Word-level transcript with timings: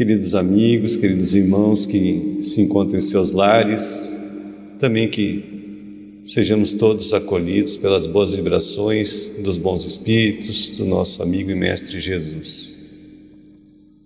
queridos 0.00 0.34
amigos, 0.34 0.96
queridos 0.96 1.34
irmãos 1.34 1.84
que 1.84 2.38
se 2.42 2.62
encontram 2.62 2.96
em 2.96 3.02
seus 3.02 3.32
lares, 3.32 4.40
também 4.78 5.06
que 5.10 6.22
sejamos 6.24 6.72
todos 6.72 7.12
acolhidos 7.12 7.76
pelas 7.76 8.06
boas 8.06 8.30
vibrações 8.30 9.40
dos 9.44 9.58
bons 9.58 9.84
espíritos 9.84 10.78
do 10.78 10.86
nosso 10.86 11.22
amigo 11.22 11.50
e 11.50 11.54
mestre 11.54 12.00
Jesus. 12.00 13.10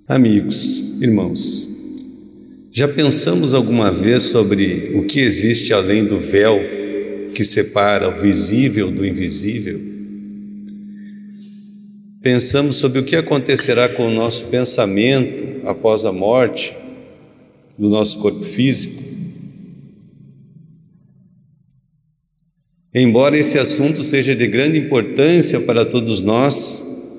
Amigos, 0.09 1.01
irmãos, 1.01 1.69
já 2.73 2.89
pensamos 2.89 3.55
alguma 3.55 3.93
vez 3.93 4.25
sobre 4.25 4.97
o 4.97 5.05
que 5.05 5.21
existe 5.21 5.73
além 5.73 6.05
do 6.05 6.19
véu 6.19 6.59
que 7.37 7.45
separa 7.45 8.09
o 8.09 8.21
visível 8.21 8.91
do 8.91 9.07
invisível? 9.07 9.94
Pensamos 12.25 12.77
sobre 12.77 13.01
o 13.01 13.05
que 13.05 13.17
acontecerá 13.17 13.87
com 13.87 14.07
o 14.07 14.11
nosso 14.11 14.47
pensamento 14.47 15.61
após 15.69 16.07
a 16.07 16.13
morte 16.13 16.75
do 17.79 17.91
nosso 17.91 18.19
corpo 18.19 18.43
físico? 18.43 19.03
Embora 22.95 23.37
esse 23.37 23.59
assunto 23.59 24.03
seja 24.03 24.35
de 24.35 24.47
grande 24.47 24.79
importância 24.79 25.61
para 25.61 25.85
todos 25.85 26.23
nós, 26.23 27.13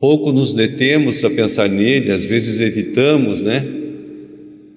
pouco 0.00 0.32
nos 0.32 0.52
detemos 0.52 1.24
a 1.24 1.30
pensar 1.30 1.68
nele, 1.68 2.10
às 2.10 2.24
vezes 2.24 2.58
evitamos, 2.58 3.42
né? 3.42 3.64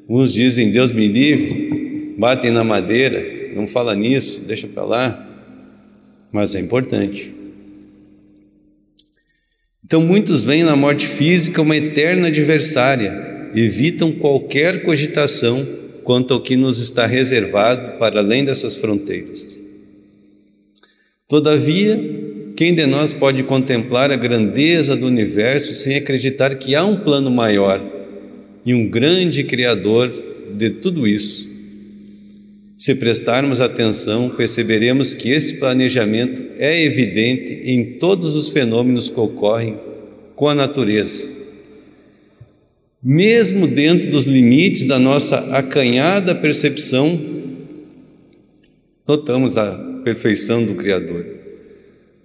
Uns 0.08 0.32
dizem, 0.32 0.70
Deus 0.70 0.92
me 0.92 1.08
livre, 1.08 2.14
batem 2.20 2.52
na 2.52 2.64
madeira, 2.64 3.52
não 3.56 3.68
fala 3.68 3.96
nisso, 3.96 4.46
deixa 4.46 4.68
para 4.68 4.84
lá, 4.84 5.50
mas 6.32 6.54
é 6.54 6.60
importante. 6.60 7.37
Então, 9.88 10.02
muitos 10.02 10.44
veem 10.44 10.66
na 10.66 10.76
morte 10.76 11.08
física 11.08 11.62
uma 11.62 11.78
eterna 11.78 12.28
adversária, 12.28 13.50
evitam 13.56 14.12
qualquer 14.12 14.84
cogitação 14.84 15.66
quanto 16.04 16.34
ao 16.34 16.42
que 16.42 16.58
nos 16.58 16.82
está 16.82 17.06
reservado 17.06 17.98
para 17.98 18.20
além 18.20 18.44
dessas 18.44 18.76
fronteiras. 18.76 19.66
Todavia, 21.28 21.98
quem 22.58 22.76
de 22.76 22.86
nós 22.86 23.14
pode 23.14 23.44
contemplar 23.44 24.12
a 24.12 24.18
grandeza 24.18 24.94
do 24.96 25.08
universo 25.08 25.74
sem 25.74 25.96
acreditar 25.96 26.56
que 26.56 26.76
há 26.76 26.84
um 26.84 26.98
plano 26.98 27.32
maior? 27.32 27.98
e 28.68 28.74
um 28.74 28.90
grande 28.90 29.46
Criador 29.46 30.12
de 30.58 30.70
tudo 30.72 31.08
isso. 31.08 31.56
Se 32.78 32.96
prestarmos 32.96 33.62
atenção, 33.62 34.30
perceberemos 34.30 35.14
que 35.14 35.30
esse 35.30 35.58
planejamento 35.58 36.44
é 36.60 36.84
evidente 36.84 37.62
em 37.64 37.94
todos 37.94 38.36
os 38.36 38.50
fenômenos 38.50 39.10
que 39.10 39.18
ocorrem 39.18 39.80
com 40.38 40.48
a 40.48 40.56
natureza. 40.56 41.26
Mesmo 43.04 43.68
dentro 43.68 44.12
dos 44.12 44.26
limites 44.26 44.86
da 44.86 45.00
nossa 45.00 45.58
acanhada 45.58 46.36
percepção, 46.36 47.20
notamos 49.06 49.58
a 49.58 49.72
perfeição 50.04 50.64
do 50.64 50.76
Criador. 50.76 51.26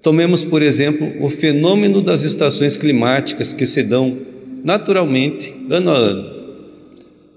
Tomemos, 0.02 0.44
por 0.44 0.60
exemplo, 0.60 1.24
o 1.24 1.30
fenômeno 1.30 2.02
das 2.02 2.22
estações 2.22 2.76
climáticas 2.76 3.52
que 3.52 3.64
se 3.64 3.82
dão 3.82 4.18
naturalmente 4.62 5.54
ano 5.70 5.90
a 5.90 5.96
ano. 5.96 6.32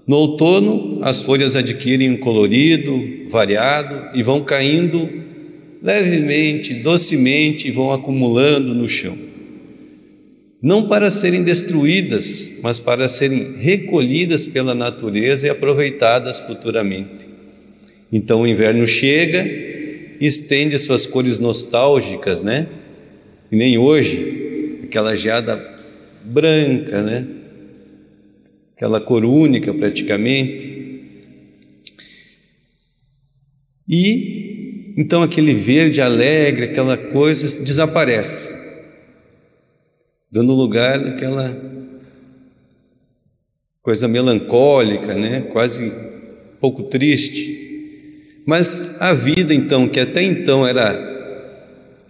No 0.06 0.16
outono, 0.16 0.98
as 1.02 1.22
folhas 1.22 1.56
adquirem 1.56 2.10
um 2.10 2.18
colorido 2.18 3.02
variado 3.30 4.14
e 4.14 4.22
vão 4.22 4.42
caindo 4.42 5.08
levemente, 5.82 6.74
docemente 6.74 7.68
e 7.68 7.70
vão 7.70 7.92
acumulando 7.92 8.74
no 8.74 8.86
chão. 8.86 9.26
Não 10.66 10.88
para 10.88 11.10
serem 11.10 11.44
destruídas, 11.44 12.58
mas 12.60 12.80
para 12.80 13.08
serem 13.08 13.58
recolhidas 13.58 14.44
pela 14.44 14.74
natureza 14.74 15.46
e 15.46 15.48
aproveitadas 15.48 16.40
futuramente. 16.40 17.24
Então 18.12 18.40
o 18.40 18.46
inverno 18.48 18.84
chega, 18.84 19.48
estende 20.20 20.76
suas 20.76 21.06
cores 21.06 21.38
nostálgicas, 21.38 22.42
né? 22.42 22.66
E 23.52 23.54
nem 23.54 23.78
hoje, 23.78 24.80
aquela 24.82 25.14
geada 25.14 25.64
branca, 26.24 27.00
né? 27.00 27.28
aquela 28.74 29.00
cor 29.00 29.24
única 29.24 29.72
praticamente. 29.72 31.22
E 33.88 34.94
então 34.96 35.22
aquele 35.22 35.54
verde 35.54 36.02
alegre, 36.02 36.64
aquela 36.64 36.96
coisa 36.96 37.62
desaparece, 37.62 38.65
dando 40.36 40.52
lugar 40.52 40.98
àquela 41.00 41.58
coisa 43.80 44.06
melancólica, 44.06 45.14
né? 45.14 45.40
quase 45.50 45.90
pouco 46.60 46.82
triste. 46.82 48.42
Mas 48.44 49.00
a 49.00 49.14
vida 49.14 49.54
então, 49.54 49.88
que 49.88 49.98
até 49.98 50.22
então 50.22 50.66
era 50.66 51.14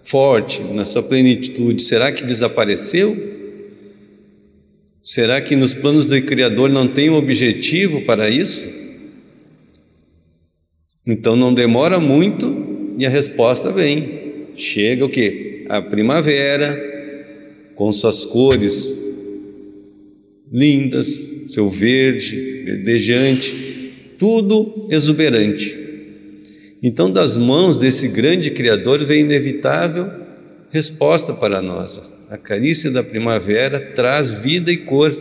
forte 0.03 0.61
na 0.75 0.85
sua 0.85 1.05
plenitude, 1.05 1.81
será 1.83 2.11
que 2.11 2.25
desapareceu? 2.25 3.17
Será 5.01 5.41
que 5.41 5.55
nos 5.55 5.73
planos 5.73 6.07
do 6.07 6.21
Criador 6.23 6.69
não 6.69 6.89
tem 6.89 7.09
um 7.09 7.15
objetivo 7.15 8.01
para 8.03 8.29
isso? 8.29 8.67
Então 11.07 11.37
não 11.37 11.55
demora 11.55 12.01
muito 12.01 12.97
e 12.99 13.07
a 13.07 13.09
resposta 13.09 13.71
vem. 13.71 14.49
Chega 14.57 15.05
o 15.05 15.09
que? 15.09 15.65
A 15.69 15.81
primavera, 15.81 16.96
com 17.77 17.93
suas 17.93 18.25
cores 18.25 19.05
lindas, 20.51 21.07
seu 21.51 21.69
verde, 21.69 22.63
verdejante, 22.65 24.15
tudo 24.19 24.89
exuberante. 24.91 25.77
Então, 26.83 27.11
das 27.11 27.37
mãos 27.37 27.79
desse 27.79 28.09
grande 28.09 28.51
Criador 28.51 29.05
vem 29.05 29.21
inevitável 29.21 30.11
resposta 30.71 31.33
para 31.35 31.63
nós. 31.63 32.17
A 32.31 32.37
carícia 32.37 32.91
da 32.91 33.03
primavera 33.03 33.81
traz 33.95 34.31
vida 34.31 34.73
e 34.73 34.79
cor, 34.79 35.15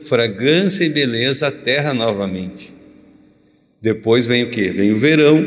fragrância 0.00 0.84
e 0.84 0.88
beleza 0.88 1.48
à 1.48 1.52
terra 1.52 1.92
novamente. 1.92 2.72
Depois 3.80 4.26
vem 4.26 4.44
o 4.44 4.50
que? 4.50 4.68
Vem 4.70 4.92
o 4.92 4.98
verão, 4.98 5.46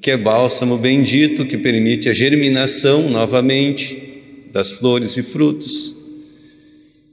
que 0.00 0.10
é 0.10 0.16
bálsamo 0.16 0.76
bendito 0.76 1.46
que 1.46 1.56
permite 1.56 2.08
a 2.08 2.12
germinação 2.12 3.08
novamente 3.10 4.15
das 4.56 4.72
flores 4.72 5.18
e 5.18 5.22
frutos. 5.22 5.94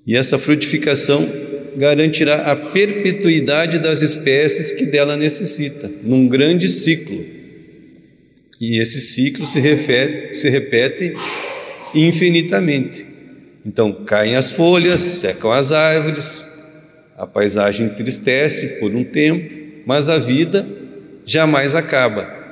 E 0.07 0.15
essa 0.15 0.39
frutificação 0.39 1.29
garantirá 1.75 2.51
a 2.51 2.55
perpetuidade 2.55 3.79
das 3.79 4.01
espécies 4.01 4.71
que 4.71 4.85
dela 4.85 5.17
necessita, 5.17 5.91
num 6.03 6.29
grande 6.29 6.69
ciclo. 6.69 7.21
E 8.61 8.79
esse 8.79 9.01
ciclo 9.01 9.45
se, 9.45 9.59
refere, 9.59 10.33
se 10.33 10.49
repete 10.49 11.11
infinitamente. 11.93 13.05
Então 13.65 13.91
caem 14.05 14.37
as 14.37 14.51
folhas, 14.51 15.01
secam 15.01 15.51
as 15.51 15.73
árvores, 15.73 16.47
a 17.17 17.27
paisagem 17.27 17.87
entristece 17.87 18.79
por 18.79 18.95
um 18.95 19.03
tempo, 19.03 19.83
mas 19.85 20.07
a 20.07 20.17
vida 20.17 20.65
jamais 21.25 21.75
acaba. 21.75 22.42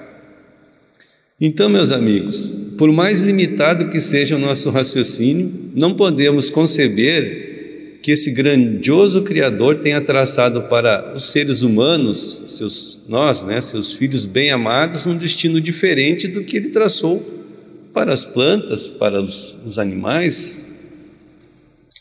Então, 1.43 1.67
meus 1.67 1.89
amigos, 1.91 2.69
por 2.77 2.91
mais 2.91 3.21
limitado 3.21 3.89
que 3.89 3.99
seja 3.99 4.35
o 4.35 4.39
nosso 4.39 4.69
raciocínio, 4.69 5.51
não 5.73 5.95
podemos 5.95 6.51
conceber 6.51 7.97
que 8.03 8.11
esse 8.11 8.31
grandioso 8.31 9.23
Criador 9.23 9.79
tenha 9.79 9.99
traçado 10.01 10.61
para 10.63 11.13
os 11.15 11.31
seres 11.31 11.63
humanos, 11.63 12.43
seus, 12.45 13.05
nós, 13.09 13.43
né, 13.43 13.59
seus 13.59 13.93
filhos 13.93 14.25
bem-amados, 14.25 15.07
um 15.07 15.17
destino 15.17 15.59
diferente 15.59 16.27
do 16.27 16.43
que 16.43 16.57
ele 16.57 16.69
traçou 16.69 17.25
para 17.91 18.13
as 18.13 18.23
plantas, 18.23 18.87
para 18.87 19.19
os, 19.19 19.63
os 19.65 19.79
animais. 19.79 20.75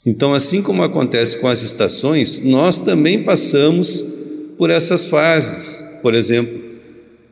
Então, 0.04 0.34
assim 0.34 0.60
como 0.60 0.82
acontece 0.82 1.38
com 1.38 1.48
as 1.48 1.62
estações, 1.62 2.44
nós 2.44 2.80
também 2.80 3.22
passamos 3.22 4.04
por 4.58 4.68
essas 4.68 5.06
fases, 5.06 5.98
por 6.02 6.14
exemplo, 6.14 6.69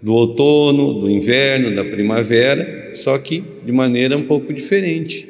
do 0.00 0.14
outono, 0.14 1.00
do 1.00 1.10
inverno, 1.10 1.74
da 1.74 1.84
primavera, 1.84 2.90
só 2.94 3.18
que 3.18 3.42
de 3.64 3.72
maneira 3.72 4.16
um 4.16 4.24
pouco 4.24 4.52
diferente. 4.52 5.28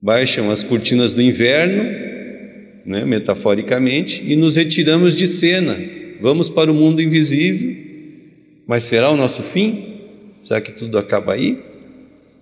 Baixam 0.00 0.50
as 0.50 0.62
cortinas 0.62 1.12
do 1.12 1.20
inverno, 1.20 1.84
né, 2.86 3.04
metaforicamente, 3.04 4.24
e 4.26 4.36
nos 4.36 4.56
retiramos 4.56 5.14
de 5.14 5.26
cena, 5.26 5.76
vamos 6.20 6.48
para 6.48 6.70
o 6.70 6.74
mundo 6.74 7.02
invisível, 7.02 7.76
mas 8.66 8.84
será 8.84 9.10
o 9.10 9.16
nosso 9.16 9.42
fim? 9.42 9.84
Será 10.42 10.60
que 10.60 10.72
tudo 10.72 10.96
acaba 10.96 11.34
aí? 11.34 11.58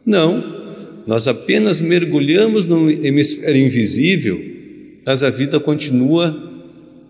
Não, 0.04 1.02
nós 1.06 1.26
apenas 1.26 1.80
mergulhamos 1.80 2.66
no 2.66 2.90
hemisfério 2.90 3.64
invisível, 3.64 4.38
mas 5.06 5.22
a 5.22 5.30
vida 5.30 5.58
continua 5.58 6.36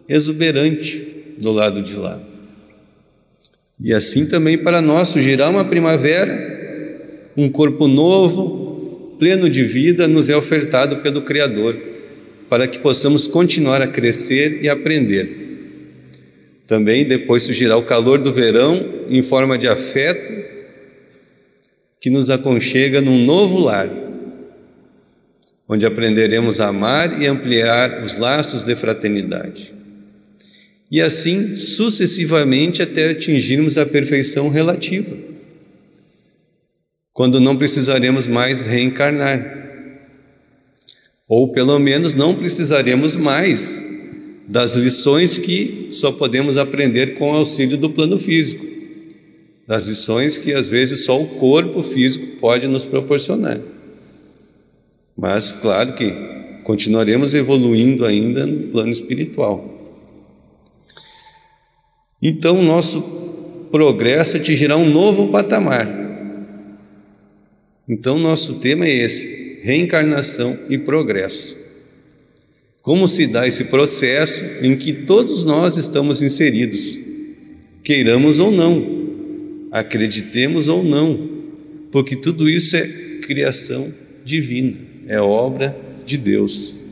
exuberante 0.08 1.04
do 1.36 1.50
lado 1.50 1.82
de 1.82 1.96
lá. 1.96 2.27
E 3.80 3.92
assim 3.92 4.28
também 4.28 4.58
para 4.58 4.82
nós 4.82 5.08
surgirá 5.08 5.48
uma 5.48 5.64
primavera, 5.64 7.30
um 7.36 7.48
corpo 7.48 7.86
novo, 7.86 9.16
pleno 9.18 9.48
de 9.48 9.62
vida, 9.64 10.08
nos 10.08 10.28
é 10.28 10.36
ofertado 10.36 10.96
pelo 10.98 11.22
Criador. 11.22 11.76
para 12.48 12.66
que 12.66 12.78
possamos 12.78 13.26
continuar 13.26 13.82
a 13.82 13.86
crescer 13.86 14.62
e 14.62 14.70
aprender. 14.70 15.38
Também 16.66 17.06
depois 17.06 17.42
surgirá 17.42 17.76
o 17.76 17.82
calor 17.82 18.18
do 18.18 18.32
verão 18.32 19.04
em 19.08 19.22
forma 19.22 19.58
de 19.58 19.68
afeto 19.68 20.32
que 22.00 22.08
nos 22.08 22.30
aconchega 22.30 23.00
num 23.00 23.24
novo 23.24 23.58
lar, 23.58 23.90
onde 25.68 25.84
aprenderemos 25.84 26.60
a 26.60 26.68
amar 26.68 27.20
e 27.20 27.26
ampliar 27.26 28.02
os 28.02 28.18
laços 28.18 28.64
de 28.64 28.74
fraternidade. 28.74 29.74
E 30.90 31.00
assim 31.00 31.54
sucessivamente 31.56 32.82
até 32.82 33.10
atingirmos 33.10 33.76
a 33.76 33.84
perfeição 33.84 34.48
relativa, 34.48 35.16
quando 37.12 37.40
não 37.40 37.56
precisaremos 37.56 38.26
mais 38.26 38.64
reencarnar 38.64 39.58
ou 41.28 41.52
pelo 41.52 41.78
menos 41.78 42.14
não 42.14 42.34
precisaremos 42.34 43.14
mais 43.14 43.86
das 44.48 44.74
lições 44.74 45.38
que 45.38 45.90
só 45.92 46.10
podemos 46.10 46.56
aprender 46.56 47.16
com 47.16 47.30
o 47.30 47.34
auxílio 47.34 47.76
do 47.76 47.90
plano 47.90 48.18
físico, 48.18 48.64
das 49.66 49.86
lições 49.86 50.38
que 50.38 50.54
às 50.54 50.68
vezes 50.68 51.04
só 51.04 51.20
o 51.20 51.26
corpo 51.26 51.82
físico 51.82 52.38
pode 52.40 52.66
nos 52.66 52.86
proporcionar. 52.86 53.60
Mas, 55.14 55.52
claro 55.52 55.94
que 55.94 56.10
continuaremos 56.64 57.34
evoluindo 57.34 58.06
ainda 58.06 58.46
no 58.46 58.68
plano 58.68 58.90
espiritual. 58.90 59.77
Então, 62.20 62.62
nosso 62.62 63.68
progresso 63.70 64.36
atingirá 64.36 64.76
um 64.76 64.90
novo 64.90 65.28
patamar. 65.28 65.88
Então, 67.88 68.18
nosso 68.18 68.54
tema 68.56 68.86
é 68.86 68.92
esse: 68.92 69.60
reencarnação 69.62 70.56
e 70.68 70.76
progresso. 70.78 71.56
Como 72.82 73.06
se 73.06 73.26
dá 73.26 73.46
esse 73.46 73.66
processo 73.66 74.64
em 74.64 74.76
que 74.76 74.92
todos 74.92 75.44
nós 75.44 75.76
estamos 75.76 76.22
inseridos, 76.22 76.98
queiramos 77.84 78.38
ou 78.38 78.50
não, 78.50 79.68
acreditemos 79.70 80.68
ou 80.68 80.82
não, 80.82 81.28
porque 81.92 82.16
tudo 82.16 82.48
isso 82.48 82.76
é 82.76 82.86
criação 83.22 83.92
divina, 84.24 84.76
é 85.06 85.20
obra 85.20 85.76
de 86.06 86.16
Deus. 86.16 86.84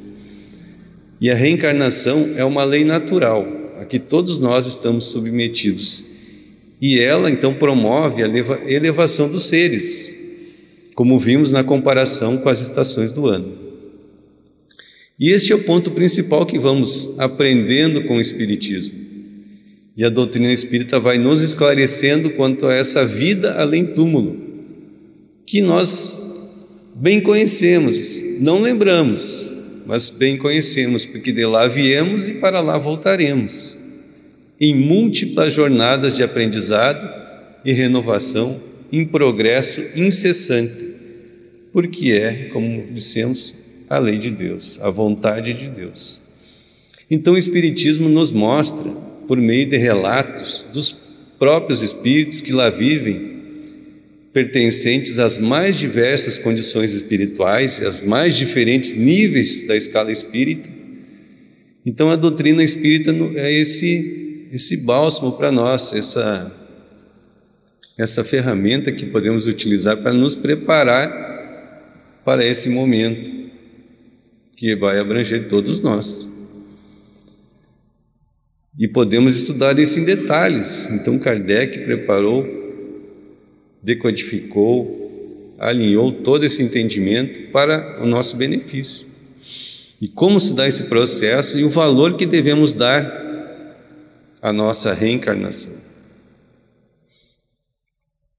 E 1.19 1.31
a 1.31 1.35
reencarnação 1.35 2.35
é 2.37 2.45
uma 2.45 2.63
lei 2.63 2.85
natural 2.85 3.66
a 3.79 3.85
que 3.85 3.99
todos 3.99 4.39
nós 4.39 4.67
estamos 4.67 5.07
submetidos. 5.07 6.17
E 6.81 6.99
ela 6.99 7.31
então 7.31 7.55
promove 7.55 8.23
a 8.23 8.27
elevação 8.67 9.29
dos 9.29 9.47
seres, 9.47 10.93
como 10.95 11.19
vimos 11.19 11.53
na 11.53 11.65
comparação 11.65 12.39
com 12.39 12.49
as 12.49 12.61
estações 12.61 13.13
do 13.13 13.27
ano. 13.27 13.67
E 15.19 15.31
este 15.31 15.53
é 15.53 15.57
o 15.57 15.65
ponto 15.65 15.91
principal 15.93 16.45
que 16.45 16.59
vamos 16.59 17.19
aprendendo 17.19 18.03
com 18.05 18.19
o 18.19 18.21
Espiritismo. 18.21 19.07
E 19.97 20.05
a 20.05 20.11
doutrina 20.11 20.53
espírita 20.53 21.01
vai 21.01 21.17
nos 21.17 21.41
esclarecendo 21.41 22.29
quanto 22.31 22.67
a 22.67 22.75
essa 22.75 23.07
vida 23.07 23.55
além 23.55 23.87
túmulo, 23.87 24.37
que 25.47 25.63
nós 25.63 26.67
bem 26.95 27.19
conhecemos, 27.19 28.21
não 28.41 28.61
lembramos, 28.61 29.56
mas 29.87 30.11
bem 30.11 30.37
conhecemos, 30.37 31.07
porque 31.07 31.33
de 31.33 31.47
lá 31.47 31.67
viemos 31.67 32.29
e 32.29 32.35
para 32.35 32.61
lá 32.61 32.77
voltaremos, 32.77 33.79
em 34.61 34.75
múltiplas 34.75 35.55
jornadas 35.55 36.17
de 36.17 36.23
aprendizado 36.23 37.09
e 37.65 37.73
renovação, 37.73 38.61
em 38.93 39.05
progresso 39.05 39.99
incessante 39.99 40.97
porque 41.77 42.13
é, 42.13 42.49
como 42.55 42.87
dissemos, 42.91 43.67
a 43.87 43.99
lei 43.99 44.17
de 44.17 44.31
Deus, 44.31 44.81
a 44.81 44.89
vontade 44.89 45.53
de 45.53 45.69
Deus. 45.69 46.23
Então 47.11 47.35
o 47.35 47.37
Espiritismo 47.39 48.09
nos 48.09 48.33
mostra, 48.33 48.91
por 49.29 49.37
meio 49.37 49.69
de 49.69 49.77
relatos 49.77 50.65
dos 50.73 50.91
próprios 51.39 51.83
espíritos 51.83 52.41
que 52.41 52.51
lá 52.51 52.71
vivem, 52.71 53.36
pertencentes 54.37 55.19
às 55.19 55.39
mais 55.39 55.77
diversas 55.77 56.37
condições 56.37 56.93
espirituais, 56.93 57.81
às 57.81 58.05
mais 58.05 58.37
diferentes 58.37 58.95
níveis 58.95 59.67
da 59.67 59.75
escala 59.75 60.13
espírita. 60.13 60.69
Então 61.87 62.11
a 62.11 62.17
doutrina 62.17 62.63
espírita 62.63 63.15
é 63.35 63.51
esse 63.51 64.49
esse 64.53 64.85
bálsamo 64.85 65.33
para 65.33 65.51
nós, 65.51 65.95
essa 65.95 66.55
essa 67.97 68.23
ferramenta 68.23 68.93
que 68.93 69.07
podemos 69.07 69.47
utilizar 69.47 69.97
para 69.97 70.13
nos 70.13 70.35
preparar 70.35 72.21
para 72.23 72.45
esse 72.45 72.69
momento 72.69 73.33
que 74.55 74.77
vai 74.77 74.99
abranger 74.99 75.49
todos 75.49 75.81
nós. 75.81 76.29
E 78.79 78.87
podemos 78.87 79.35
estudar 79.35 79.79
isso 79.79 79.99
em 79.99 80.05
detalhes. 80.05 80.91
Então, 80.93 81.19
Kardec 81.19 81.79
preparou, 81.87 82.66
decodificou, 83.87 85.55
alinhou 85.61 86.11
todo 86.11 86.45
esse 86.45 86.61
entendimento 86.61 87.53
para 87.53 88.03
o 88.03 88.07
nosso 88.07 88.37
benefício. 88.37 89.07
E 90.03 90.09
como 90.09 90.41
se 90.41 90.55
dá 90.55 90.67
esse 90.67 90.85
processo 90.85 91.57
e 91.57 91.63
o 91.63 91.71
valor 91.71 92.17
que 92.17 92.27
devemos 92.27 92.75
dar 92.75 93.25
à 94.43 94.53
nossa 94.53 94.93
reencarnação. 94.93 95.73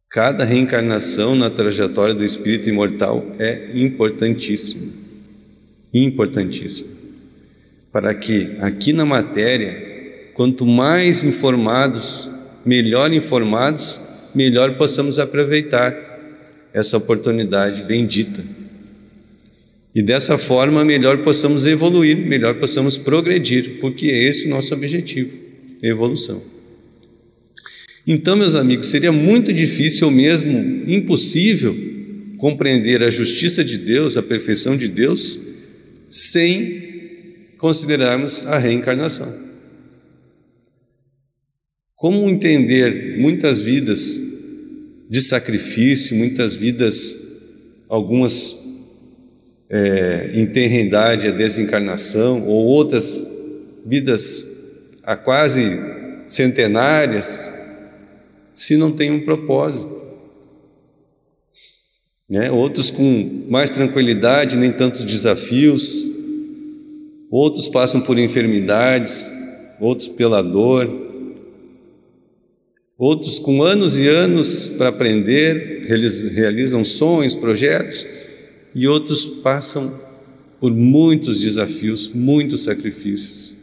Cada 0.09 0.43
reencarnação 0.43 1.33
na 1.33 1.49
trajetória 1.49 2.13
do 2.13 2.25
espírito 2.25 2.67
imortal 2.67 3.25
é 3.39 3.71
importantíssima. 3.73 4.91
Importantíssima. 5.93 6.89
Para 7.89 8.13
que 8.13 8.57
aqui 8.59 8.91
na 8.91 9.05
matéria, 9.05 10.29
quanto 10.33 10.65
mais 10.65 11.23
informados, 11.23 12.29
melhor 12.65 13.13
informados, 13.13 14.06
melhor 14.33 14.75
possamos 14.75 15.19
aproveitar 15.19 15.95
essa 16.73 16.97
oportunidade 16.97 17.83
bendita. 17.83 18.43
E 19.95 20.03
dessa 20.03 20.37
forma, 20.37 20.85
melhor 20.85 21.19
possamos 21.19 21.65
evoluir, 21.65 22.17
melhor 22.17 22.55
possamos 22.55 22.97
progredir, 22.97 23.79
porque 23.81 24.07
é 24.07 24.23
esse 24.23 24.45
o 24.45 24.49
nosso 24.49 24.73
objetivo, 24.73 25.31
evolução. 25.81 26.41
Então, 28.05 28.35
meus 28.35 28.55
amigos, 28.55 28.87
seria 28.87 29.11
muito 29.11 29.51
difícil 29.51 30.07
ou 30.07 30.13
mesmo 30.13 30.83
impossível 30.87 31.75
compreender 32.37 33.01
a 33.01 33.09
justiça 33.09 33.63
de 33.63 33.77
Deus, 33.77 34.15
a 34.15 34.21
perfeição 34.21 34.77
de 34.77 34.87
Deus, 34.87 35.39
sem 36.09 37.53
considerarmos 37.57 38.45
a 38.47 38.57
reencarnação. 38.57 39.46
Como 41.97 42.29
entender 42.29 43.17
muitas 43.17 43.59
vidas 43.59 43.99
de 45.09 45.19
sacrifício, 45.19 46.15
muitas 46.15 46.55
vidas, 46.55 47.55
algumas 47.89 48.85
é, 49.67 50.29
em 50.35 50.45
terrendade, 50.45 51.27
a 51.27 51.31
desencarnação, 51.31 52.47
ou 52.47 52.67
outras 52.67 53.35
vidas 53.83 54.93
há 55.01 55.15
quase 55.15 55.79
centenárias, 56.27 57.65
se 58.53 58.77
não 58.77 58.91
tem 58.91 59.09
um 59.09 59.25
propósito. 59.25 60.05
Né? 62.29 62.51
Outros 62.51 62.91
com 62.91 63.45
mais 63.49 63.71
tranquilidade, 63.71 64.55
nem 64.55 64.71
tantos 64.71 65.03
desafios, 65.03 66.07
outros 67.31 67.67
passam 67.67 68.01
por 68.01 68.19
enfermidades, 68.19 69.31
outros 69.79 70.07
pela 70.07 70.43
dor, 70.43 71.06
outros 72.97 73.37
com 73.37 73.61
anos 73.61 73.97
e 73.97 74.07
anos 74.07 74.75
para 74.77 74.89
aprender, 74.89 75.85
realizam 76.33 76.83
sonhos, 76.83 77.35
projetos, 77.35 78.05
e 78.73 78.87
outros 78.87 79.25
passam 79.25 80.07
por 80.59 80.73
muitos 80.73 81.39
desafios, 81.39 82.13
muitos 82.13 82.63
sacrifícios. 82.63 83.55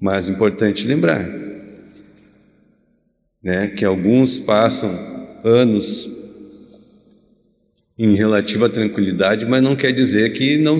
Mas 0.00 0.28
importante 0.28 0.86
lembrar, 0.86 1.28
né, 3.42 3.68
que 3.68 3.84
alguns 3.84 4.38
passam 4.38 4.90
anos 5.44 6.22
em 7.98 8.16
relativa 8.16 8.68
tranquilidade, 8.68 9.46
mas 9.46 9.62
não 9.62 9.76
quer 9.76 9.92
dizer 9.92 10.32
que 10.32 10.56
não, 10.58 10.78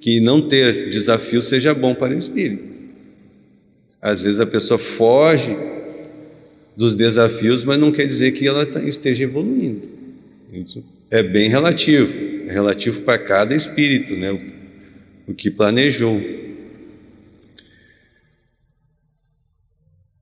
que 0.00 0.20
não 0.20 0.40
ter 0.46 0.90
desafio 0.90 1.42
seja 1.42 1.74
bom 1.74 1.94
para 1.94 2.14
o 2.14 2.18
espírito. 2.18 2.64
Às 4.00 4.22
vezes 4.22 4.40
a 4.40 4.46
pessoa 4.46 4.78
foge 4.78 5.54
dos 6.80 6.94
desafios, 6.94 7.62
mas 7.62 7.76
não 7.76 7.92
quer 7.92 8.06
dizer 8.06 8.32
que 8.32 8.48
ela 8.48 8.64
tá, 8.64 8.82
esteja 8.82 9.24
evoluindo. 9.24 9.86
Isso 10.50 10.82
é 11.10 11.22
bem 11.22 11.50
relativo, 11.50 12.14
é 12.48 12.50
relativo 12.50 13.02
para 13.02 13.18
cada 13.18 13.54
espírito, 13.54 14.16
né, 14.16 14.32
o, 14.32 14.40
o 15.32 15.34
que 15.34 15.50
planejou. 15.50 16.18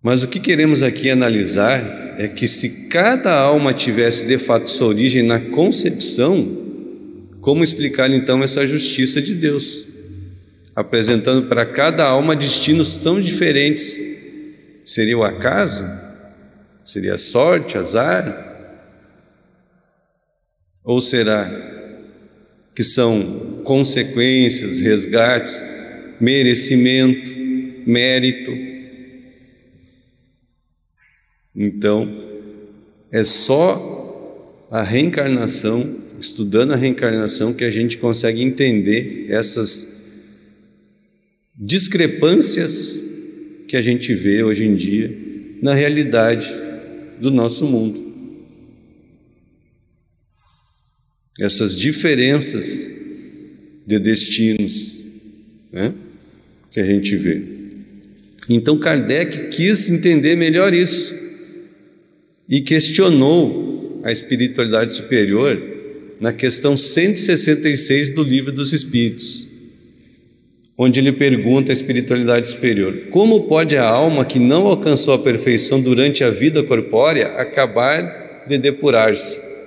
Mas 0.02 0.24
o 0.24 0.26
que 0.26 0.40
queremos 0.40 0.82
aqui 0.82 1.08
analisar 1.08 2.16
é 2.18 2.26
que 2.26 2.48
se 2.48 2.88
cada 2.88 3.32
alma 3.32 3.72
tivesse 3.72 4.26
de 4.26 4.38
fato 4.38 4.68
sua 4.68 4.88
origem 4.88 5.22
na 5.22 5.38
concepção, 5.38 6.66
como 7.40 7.62
explicar 7.62 8.10
então 8.10 8.42
essa 8.42 8.66
justiça 8.66 9.22
de 9.22 9.34
Deus? 9.34 9.98
apresentando 10.78 11.48
para 11.48 11.66
cada 11.66 12.04
alma 12.04 12.36
destinos 12.36 12.98
tão 12.98 13.20
diferentes. 13.20 13.98
Seria 14.84 15.18
o 15.18 15.24
acaso? 15.24 15.84
Seria 16.88 17.18
sorte, 17.18 17.76
azar? 17.76 18.46
Ou 20.82 20.98
será 21.02 21.46
que 22.74 22.82
são 22.82 23.60
consequências, 23.62 24.78
resgates, 24.78 25.62
merecimento, 26.18 27.30
mérito? 27.86 28.50
Então, 31.54 32.08
é 33.12 33.22
só 33.22 34.66
a 34.70 34.82
reencarnação, 34.82 36.00
estudando 36.18 36.72
a 36.72 36.76
reencarnação, 36.76 37.52
que 37.52 37.64
a 37.64 37.70
gente 37.70 37.98
consegue 37.98 38.42
entender 38.42 39.26
essas 39.28 40.22
discrepâncias 41.54 43.66
que 43.68 43.76
a 43.76 43.82
gente 43.82 44.14
vê 44.14 44.42
hoje 44.42 44.64
em 44.64 44.74
dia 44.74 45.14
na 45.60 45.74
realidade 45.74 46.67
do 47.20 47.30
nosso 47.30 47.66
mundo. 47.66 48.06
Essas 51.38 51.76
diferenças 51.76 52.98
de 53.86 53.98
destinos 53.98 55.00
né, 55.72 55.94
que 56.70 56.80
a 56.80 56.84
gente 56.84 57.16
vê. 57.16 57.42
Então 58.48 58.78
Kardec 58.78 59.48
quis 59.48 59.90
entender 59.90 60.36
melhor 60.36 60.72
isso 60.72 61.14
e 62.48 62.60
questionou 62.60 64.00
a 64.02 64.10
espiritualidade 64.10 64.92
superior 64.92 65.60
na 66.20 66.32
questão 66.32 66.76
166 66.76 68.14
do 68.14 68.22
Livro 68.22 68.50
dos 68.50 68.72
Espíritos, 68.72 69.47
onde 70.78 71.00
ele 71.00 71.10
pergunta 71.10 71.72
à 71.72 71.74
espiritualidade 71.74 72.46
superior: 72.46 72.96
como 73.10 73.48
pode 73.48 73.76
a 73.76 73.84
alma 73.84 74.24
que 74.24 74.38
não 74.38 74.68
alcançou 74.68 75.14
a 75.14 75.18
perfeição 75.18 75.82
durante 75.82 76.22
a 76.22 76.30
vida 76.30 76.62
corpórea 76.62 77.34
acabar 77.36 78.46
de 78.46 78.56
depurar-se? 78.56 79.58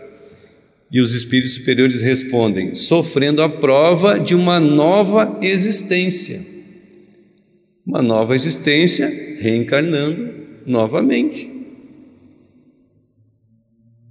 E 0.90 1.02
os 1.02 1.14
espíritos 1.14 1.56
superiores 1.56 2.02
respondem: 2.02 2.74
sofrendo 2.74 3.42
a 3.42 3.50
prova 3.50 4.18
de 4.18 4.34
uma 4.34 4.60
nova 4.60 5.38
existência. 5.42 6.50
Uma 7.86 8.02
nova 8.02 8.34
existência 8.34 9.12
reencarnando 9.40 10.30
novamente. 10.66 11.50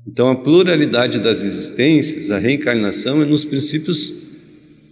Então, 0.07 0.29
a 0.29 0.35
pluralidade 0.35 1.21
das 1.21 1.43
existências, 1.43 2.33
a 2.33 2.39
reencarnação, 2.39 3.23
é 3.23 3.25
nos 3.25 3.45
princípios 3.45 4.20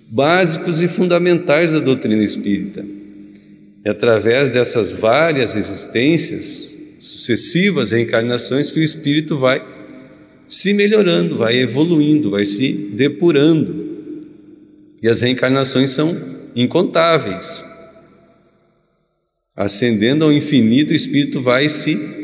básicos 0.09 0.81
e 0.81 0.89
fundamentais 0.89 1.71
da 1.71 1.79
doutrina 1.79 2.23
espírita. 2.23 2.85
É 3.85 3.91
através 3.91 4.51
dessas 4.51 4.93
várias 4.93 5.55
existências, 5.55 6.97
sucessivas 7.01 7.91
reencarnações, 7.91 8.71
que 8.71 8.81
o 8.81 8.83
espírito 8.83 9.37
vai 9.39 9.63
se 10.49 10.73
melhorando, 10.73 11.37
vai 11.37 11.57
evoluindo, 11.59 12.31
vai 12.31 12.45
se 12.45 12.73
depurando. 12.95 13.87
E 15.03 15.09
as 15.09 15.21
reencarnações 15.21 15.91
são 15.91 16.17
incontáveis. 16.57 17.65
Ascendendo 19.55 20.25
ao 20.25 20.33
infinito, 20.33 20.93
o 20.93 20.97
espírito 20.97 21.41
vai 21.41 21.69
se 21.69 22.17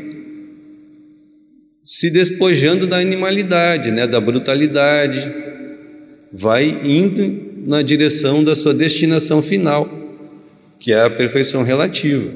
se 1.85 2.09
despojando 2.09 2.87
da 2.87 2.97
animalidade, 2.97 3.91
né, 3.91 4.07
da 4.07 4.19
brutalidade, 4.19 5.31
vai 6.33 6.81
indo 6.83 7.54
na 7.65 7.83
direção 7.83 8.45
da 8.45 8.55
sua 8.55 8.75
destinação 8.75 9.43
final, 9.43 9.89
que 10.79 10.93
é 10.93 11.01
a 11.03 11.11
perfeição 11.11 11.63
relativa. 11.63 12.31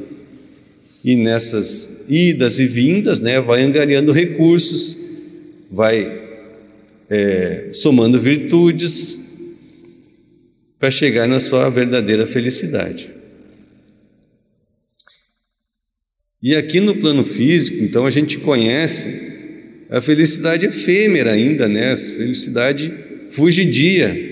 E 1.04 1.16
nessas 1.16 2.06
idas 2.08 2.58
e 2.58 2.66
vindas, 2.66 3.20
né, 3.20 3.40
vai 3.40 3.62
angariando 3.62 4.10
recursos, 4.12 4.96
vai 5.70 6.28
é, 7.08 7.68
somando 7.72 8.20
virtudes 8.20 9.28
para 10.78 10.90
chegar 10.90 11.26
na 11.26 11.40
sua 11.40 11.68
verdadeira 11.68 12.26
felicidade. 12.26 13.10
E 16.40 16.54
aqui 16.54 16.80
no 16.80 16.94
plano 16.94 17.24
físico, 17.24 17.82
então 17.82 18.06
a 18.06 18.10
gente 18.10 18.38
conhece 18.38 19.28
a 19.90 20.00
felicidade 20.00 20.66
efêmera 20.66 21.32
ainda, 21.32 21.66
né? 21.66 21.92
A 21.92 21.96
felicidade 21.96 22.92
fugidia. 23.30 24.27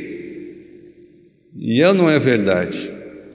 E 1.58 1.80
ela 1.80 1.94
não 1.94 2.10
é 2.10 2.18
verdade. 2.18 2.92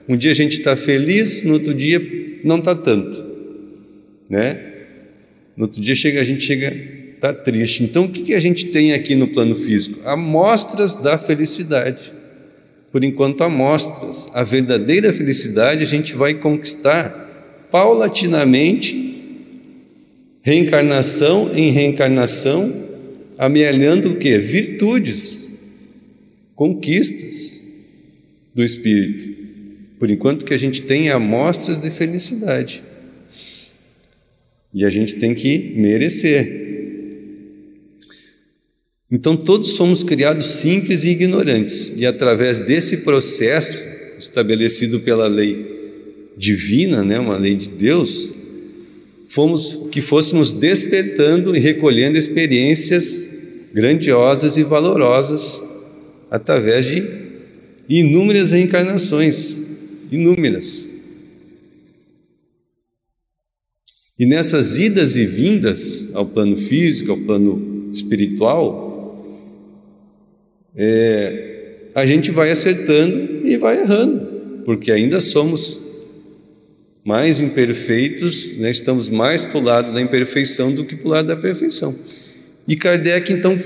Um 0.08 0.16
dia 0.16 0.30
a 0.30 0.34
gente 0.34 0.58
está 0.58 0.76
feliz, 0.76 1.44
no 1.44 1.54
outro 1.54 1.74
dia 1.74 2.00
não 2.44 2.58
está 2.58 2.74
tanto, 2.74 3.24
né? 4.28 4.60
No 5.56 5.64
outro 5.64 5.80
dia 5.80 5.94
chega, 5.94 6.20
a 6.20 6.24
gente 6.24 6.42
chega, 6.42 6.72
está 7.14 7.32
triste. 7.32 7.84
Então 7.84 8.04
o 8.04 8.08
que, 8.08 8.22
que 8.22 8.34
a 8.34 8.40
gente 8.40 8.66
tem 8.66 8.92
aqui 8.92 9.14
no 9.14 9.28
plano 9.28 9.54
físico? 9.54 10.00
Amostras 10.08 10.96
da 10.96 11.16
felicidade. 11.18 12.12
Por 12.90 13.04
enquanto, 13.04 13.42
amostras. 13.42 14.30
A 14.34 14.42
verdadeira 14.42 15.12
felicidade 15.12 15.82
a 15.82 15.86
gente 15.86 16.14
vai 16.14 16.34
conquistar 16.34 17.68
paulatinamente 17.70 19.02
reencarnação 20.42 21.52
em 21.54 21.70
reencarnação, 21.70 22.70
amealhando 23.38 24.10
o 24.10 24.16
que? 24.16 24.36
Virtudes, 24.38 25.60
conquistas 26.54 27.61
do 28.54 28.62
Espírito. 28.62 29.28
Por 29.98 30.10
enquanto 30.10 30.44
que 30.44 30.54
a 30.54 30.56
gente 30.56 30.82
tem 30.82 31.10
amostras 31.10 31.80
de 31.80 31.90
felicidade. 31.90 32.82
E 34.74 34.84
a 34.84 34.88
gente 34.88 35.14
tem 35.14 35.34
que 35.34 35.74
merecer. 35.76 36.62
Então 39.10 39.36
todos 39.36 39.72
somos 39.72 40.02
criados 40.02 40.46
simples 40.46 41.04
e 41.04 41.10
ignorantes, 41.10 41.98
e 42.00 42.06
através 42.06 42.58
desse 42.58 42.98
processo 42.98 43.78
estabelecido 44.18 45.00
pela 45.00 45.26
lei 45.26 46.32
divina, 46.36 47.04
né, 47.04 47.18
uma 47.18 47.36
lei 47.36 47.54
de 47.54 47.68
Deus, 47.68 48.34
fomos, 49.28 49.88
que 49.92 50.00
fôssemos 50.00 50.52
despertando 50.52 51.54
e 51.54 51.58
recolhendo 51.58 52.16
experiências 52.16 53.68
grandiosas 53.74 54.56
e 54.56 54.62
valorosas 54.62 55.62
através 56.30 56.86
de 56.86 57.02
inúmeras 58.00 58.52
reencarnações, 58.52 59.58
inúmeras. 60.10 60.92
E 64.18 64.24
nessas 64.24 64.78
idas 64.78 65.16
e 65.16 65.26
vindas 65.26 66.14
ao 66.14 66.24
plano 66.24 66.56
físico, 66.56 67.10
ao 67.10 67.18
plano 67.18 67.90
espiritual, 67.92 68.92
é, 70.74 71.88
a 71.94 72.06
gente 72.06 72.30
vai 72.30 72.50
acertando 72.50 73.46
e 73.46 73.56
vai 73.56 73.80
errando, 73.80 74.62
porque 74.64 74.90
ainda 74.90 75.20
somos 75.20 75.92
mais 77.04 77.40
imperfeitos, 77.40 78.56
né, 78.58 78.70
estamos 78.70 79.10
mais 79.10 79.44
para 79.44 79.58
o 79.58 79.62
lado 79.62 79.92
da 79.92 80.00
imperfeição 80.00 80.72
do 80.72 80.84
que 80.84 80.96
para 80.96 81.06
o 81.06 81.10
lado 81.10 81.26
da 81.26 81.36
perfeição. 81.36 81.94
E 82.66 82.76
Kardec 82.76 83.32
então 83.32 83.58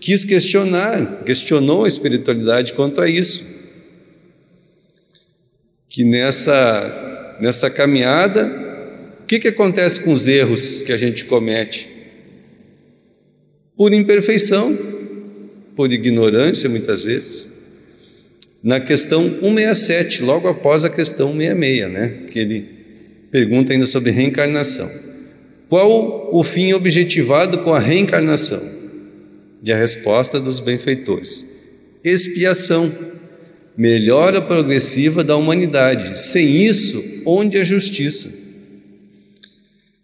quis 0.00 0.24
questionar, 0.24 1.22
questionou 1.24 1.84
a 1.84 1.88
espiritualidade 1.88 2.72
quanto 2.72 3.00
a 3.00 3.08
isso. 3.08 3.58
Que 5.88 6.04
nessa, 6.04 7.36
nessa 7.40 7.70
caminhada, 7.70 8.46
o 9.22 9.26
que, 9.26 9.38
que 9.38 9.48
acontece 9.48 10.02
com 10.02 10.12
os 10.12 10.28
erros 10.28 10.82
que 10.82 10.92
a 10.92 10.96
gente 10.96 11.24
comete? 11.24 11.88
Por 13.76 13.92
imperfeição, 13.92 14.76
por 15.76 15.92
ignorância 15.92 16.68
muitas 16.68 17.04
vezes 17.04 17.58
na 18.62 18.80
questão 18.80 19.22
167, 19.22 20.22
logo 20.22 20.48
após 20.48 20.84
a 20.84 20.90
questão 20.90 21.32
66, 21.32 21.90
né? 21.90 22.22
que 22.30 22.38
ele 22.38 22.64
pergunta 23.30 23.72
ainda 23.72 23.86
sobre 23.86 24.10
reencarnação. 24.10 24.88
Qual 25.68 26.30
o 26.32 26.42
fim 26.42 26.72
objetivado 26.72 27.58
com 27.58 27.72
a 27.72 27.78
reencarnação? 27.78 28.77
E 29.62 29.72
a 29.72 29.76
resposta 29.76 30.38
dos 30.40 30.60
benfeitores: 30.60 31.44
expiação, 32.04 32.90
melhora 33.76 34.40
progressiva 34.40 35.22
da 35.24 35.36
humanidade. 35.36 36.18
Sem 36.18 36.64
isso, 36.64 37.22
onde 37.26 37.58
a 37.58 37.64
justiça? 37.64 38.36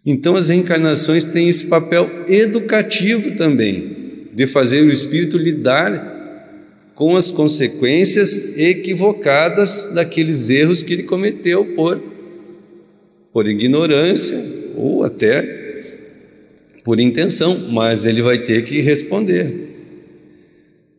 Então, 0.05 0.35
as 0.35 0.49
reencarnações 0.49 1.23
têm 1.23 1.49
esse 1.49 1.65
papel 1.65 2.09
educativo 2.27 3.35
também, 3.37 4.27
de 4.33 4.45
fazer 4.45 4.81
o 4.81 4.91
espírito 4.91 5.37
lidar 5.37 6.13
com 6.93 7.17
as 7.17 7.31
consequências 7.31 8.57
equivocadas 8.57 9.91
daqueles 9.93 10.49
erros 10.49 10.81
que 10.81 10.93
ele 10.93 11.03
cometeu 11.03 11.65
por, 11.73 12.01
por 13.33 13.47
ignorância 13.47 14.37
ou 14.77 15.03
até 15.03 15.64
por 16.85 16.99
intenção, 16.99 17.71
mas 17.71 18.05
ele 18.05 18.21
vai 18.21 18.37
ter 18.37 18.63
que 18.63 18.79
responder. 18.79 19.71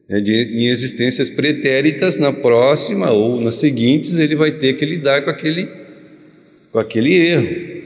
É 0.09 0.21
de, 0.21 0.35
em 0.35 0.67
existências 0.67 1.31
pretéritas, 1.31 2.19
na 2.19 2.33
próxima 2.33 3.13
ou 3.13 3.41
nas 3.41 3.55
seguintes, 3.55 4.19
ele 4.19 4.35
vai 4.35 4.51
ter 4.51 4.75
que 4.75 4.85
lidar 4.85 5.23
com 5.23 5.31
aquele, 5.31 5.69
com 6.73 6.81
aquele 6.81 7.15
erro 7.15 7.77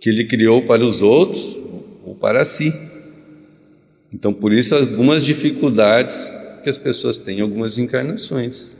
que 0.00 0.10
ele 0.10 0.24
criou 0.24 0.62
para 0.62 0.84
os 0.84 1.02
outros 1.02 1.56
ou 2.04 2.14
para 2.14 2.44
si. 2.44 2.72
Então, 4.14 4.32
por 4.32 4.52
isso, 4.52 4.76
algumas 4.76 5.24
dificuldades 5.24 6.60
que 6.62 6.70
as 6.70 6.78
pessoas 6.78 7.18
têm, 7.18 7.40
algumas 7.40 7.78
encarnações. 7.78 8.76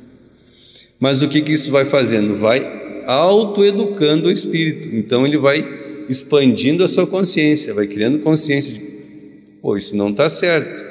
Mas 1.00 1.22
o 1.22 1.28
que, 1.28 1.42
que 1.42 1.52
isso 1.52 1.72
vai 1.72 1.84
fazendo? 1.84 2.36
Vai 2.36 3.04
autoeducando 3.04 4.28
o 4.28 4.30
espírito. 4.30 4.94
Então, 4.94 5.26
ele 5.26 5.38
vai 5.38 5.81
expandindo 6.08 6.84
a 6.84 6.88
sua 6.88 7.06
consciência, 7.06 7.74
vai 7.74 7.86
criando 7.86 8.18
consciência 8.20 8.74
de, 8.74 8.80
pô, 9.60 9.76
isso 9.76 9.96
não 9.96 10.10
está 10.10 10.28
certo. 10.28 10.82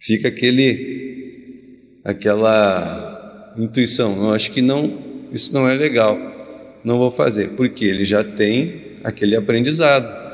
Fica 0.00 0.28
aquele, 0.28 2.00
aquela 2.04 3.54
intuição, 3.58 4.24
eu 4.24 4.32
acho 4.32 4.52
que 4.52 4.62
não, 4.62 4.98
isso 5.32 5.52
não 5.52 5.68
é 5.68 5.74
legal, 5.74 6.16
não 6.84 6.98
vou 6.98 7.10
fazer, 7.10 7.50
porque 7.50 7.84
ele 7.84 8.04
já 8.04 8.22
tem 8.22 8.96
aquele 9.02 9.34
aprendizado. 9.34 10.24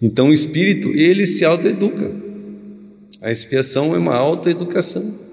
Então 0.00 0.28
o 0.28 0.32
espírito, 0.32 0.88
ele 0.90 1.26
se 1.26 1.44
autoeduca. 1.44 2.14
A 3.20 3.30
expiação 3.32 3.94
é 3.94 3.98
uma 3.98 4.14
autoeducação. 4.14 5.27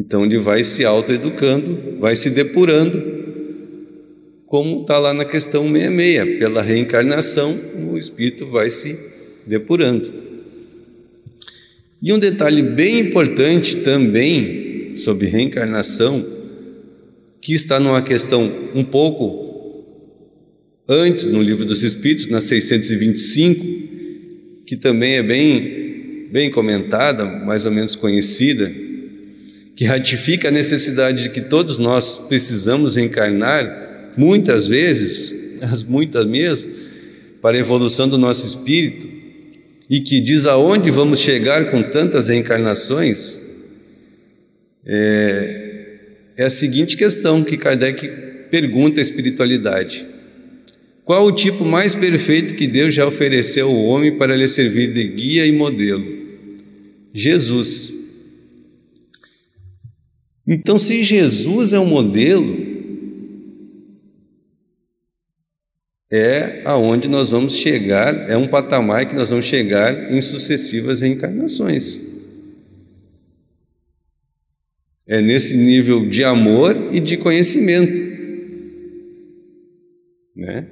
Então 0.00 0.24
ele 0.24 0.38
vai 0.38 0.64
se 0.64 0.82
autoeducando, 0.82 1.98
vai 1.98 2.16
se 2.16 2.30
depurando, 2.30 3.20
como 4.46 4.80
está 4.80 4.98
lá 4.98 5.12
na 5.12 5.26
questão 5.26 5.70
66, 5.70 6.38
pela 6.38 6.62
reencarnação, 6.62 7.54
o 7.92 7.98
espírito 7.98 8.46
vai 8.46 8.70
se 8.70 8.98
depurando. 9.46 10.10
E 12.02 12.14
um 12.14 12.18
detalhe 12.18 12.62
bem 12.62 13.00
importante 13.00 13.76
também 13.76 14.96
sobre 14.96 15.26
reencarnação, 15.26 16.24
que 17.38 17.52
está 17.52 17.78
numa 17.78 18.00
questão 18.00 18.50
um 18.74 18.82
pouco 18.82 19.84
antes 20.88 21.26
no 21.26 21.42
livro 21.42 21.66
dos 21.66 21.82
Espíritos, 21.82 22.28
na 22.28 22.40
625, 22.40 24.64
que 24.64 24.76
também 24.76 25.16
é 25.16 25.22
bem, 25.22 26.28
bem 26.32 26.50
comentada, 26.50 27.26
mais 27.26 27.66
ou 27.66 27.70
menos 27.70 27.96
conhecida, 27.96 28.88
que 29.80 29.86
ratifica 29.86 30.48
a 30.48 30.50
necessidade 30.50 31.22
de 31.22 31.30
que 31.30 31.40
todos 31.40 31.78
nós 31.78 32.26
precisamos 32.28 32.98
encarnar, 32.98 34.10
muitas 34.14 34.66
vezes, 34.66 35.58
muitas 35.88 36.26
mesmo, 36.26 36.68
para 37.40 37.56
a 37.56 37.60
evolução 37.60 38.06
do 38.06 38.18
nosso 38.18 38.46
espírito, 38.46 39.08
e 39.88 40.00
que 40.00 40.20
diz 40.20 40.44
aonde 40.44 40.90
vamos 40.90 41.20
chegar 41.20 41.70
com 41.70 41.82
tantas 41.82 42.28
reencarnações, 42.28 43.52
é, 44.84 45.94
é 46.36 46.44
a 46.44 46.50
seguinte 46.50 46.94
questão 46.94 47.42
que 47.42 47.56
Kardec 47.56 48.06
pergunta 48.50 49.00
à 49.00 49.02
espiritualidade. 49.02 50.04
Qual 51.06 51.24
o 51.24 51.32
tipo 51.32 51.64
mais 51.64 51.94
perfeito 51.94 52.52
que 52.52 52.66
Deus 52.66 52.94
já 52.94 53.06
ofereceu 53.06 53.66
ao 53.66 53.84
homem 53.86 54.12
para 54.12 54.36
lhe 54.36 54.46
servir 54.46 54.92
de 54.92 55.04
guia 55.04 55.46
e 55.46 55.52
modelo? 55.52 56.04
Jesus. 57.14 57.99
Então, 60.52 60.76
se 60.76 61.04
Jesus 61.04 61.72
é 61.72 61.78
um 61.78 61.86
modelo, 61.86 62.58
é 66.10 66.62
aonde 66.64 67.06
nós 67.06 67.30
vamos 67.30 67.54
chegar, 67.54 68.28
é 68.28 68.36
um 68.36 68.48
patamar 68.48 69.08
que 69.08 69.14
nós 69.14 69.30
vamos 69.30 69.44
chegar 69.44 70.12
em 70.12 70.20
sucessivas 70.20 71.02
reencarnações. 71.02 72.10
É 75.06 75.22
nesse 75.22 75.56
nível 75.56 76.08
de 76.08 76.24
amor 76.24 76.76
e 76.92 76.98
de 76.98 77.16
conhecimento. 77.16 78.10
Né? 80.34 80.66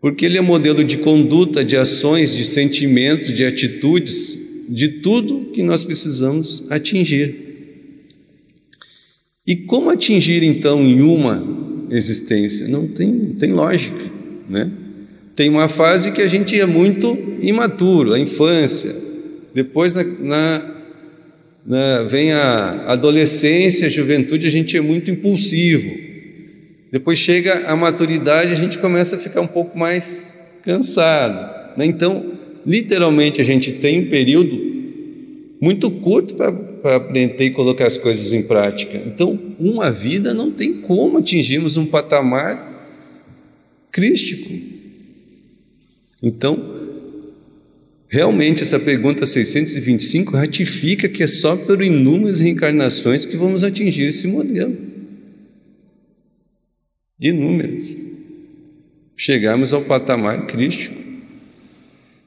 porque 0.00 0.24
ele 0.24 0.38
é 0.38 0.40
modelo 0.40 0.84
de 0.84 0.98
conduta, 0.98 1.64
de 1.64 1.76
ações, 1.76 2.34
de 2.34 2.44
sentimentos, 2.44 3.34
de 3.34 3.44
atitudes, 3.44 4.64
de 4.68 4.88
tudo 4.88 5.50
que 5.52 5.62
nós 5.62 5.82
precisamos 5.82 6.70
atingir. 6.70 7.47
E 9.48 9.56
como 9.56 9.88
atingir 9.88 10.42
então 10.42 10.82
em 10.82 11.00
uma 11.00 11.42
existência? 11.90 12.68
Não 12.68 12.86
tem, 12.86 13.08
não 13.08 13.34
tem 13.34 13.50
lógica, 13.50 14.04
né? 14.46 14.70
Tem 15.34 15.48
uma 15.48 15.68
fase 15.68 16.12
que 16.12 16.20
a 16.20 16.26
gente 16.26 16.60
é 16.60 16.66
muito 16.66 17.16
imaturo, 17.40 18.12
a 18.12 18.18
infância. 18.18 18.94
Depois 19.54 19.94
na, 19.94 20.04
na, 20.04 20.74
na, 21.64 22.02
vem 22.02 22.30
a 22.30 22.92
adolescência, 22.92 23.86
a 23.86 23.90
juventude, 23.90 24.46
a 24.46 24.50
gente 24.50 24.76
é 24.76 24.82
muito 24.82 25.10
impulsivo. 25.10 25.96
Depois 26.92 27.18
chega 27.18 27.68
a 27.68 27.74
maturidade, 27.74 28.52
a 28.52 28.56
gente 28.56 28.76
começa 28.76 29.16
a 29.16 29.18
ficar 29.18 29.40
um 29.40 29.46
pouco 29.46 29.78
mais 29.78 30.58
cansado. 30.62 31.78
Né? 31.78 31.86
Então, 31.86 32.34
literalmente, 32.66 33.40
a 33.40 33.44
gente 33.44 33.72
tem 33.72 34.00
um 34.00 34.10
período 34.10 34.60
muito 35.58 35.90
curto 35.90 36.34
para 36.34 36.52
aprender 36.84 37.44
e 37.44 37.50
colocar 37.50 37.86
as 37.86 37.96
coisas 37.96 38.32
em 38.32 38.42
prática. 38.42 38.96
Então, 39.06 39.38
uma 39.58 39.90
vida 39.90 40.32
não 40.32 40.50
tem 40.50 40.80
como 40.80 41.18
atingirmos 41.18 41.76
um 41.76 41.86
patamar 41.86 42.66
crístico. 43.90 44.52
Então, 46.22 46.76
realmente, 48.08 48.62
essa 48.62 48.78
pergunta 48.78 49.26
625 49.26 50.36
ratifica 50.36 51.08
que 51.08 51.22
é 51.22 51.26
só 51.26 51.56
por 51.56 51.82
inúmeras 51.82 52.40
reencarnações 52.40 53.26
que 53.26 53.36
vamos 53.36 53.64
atingir 53.64 54.06
esse 54.06 54.26
modelo 54.26 54.88
inúmeras, 57.20 57.96
chegarmos 59.16 59.72
ao 59.72 59.82
patamar 59.82 60.46
crístico. 60.46 60.96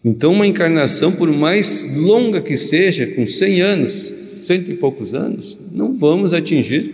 Então, 0.04 0.34
uma 0.34 0.48
encarnação, 0.48 1.12
por 1.14 1.32
mais 1.32 1.96
longa 1.98 2.42
que 2.42 2.58
seja, 2.58 3.08
com 3.08 3.26
100 3.26 3.62
anos, 3.62 4.21
cento 4.46 4.72
e 4.72 4.76
poucos 4.76 5.14
anos, 5.14 5.60
não 5.72 5.94
vamos 5.94 6.34
atingir 6.34 6.94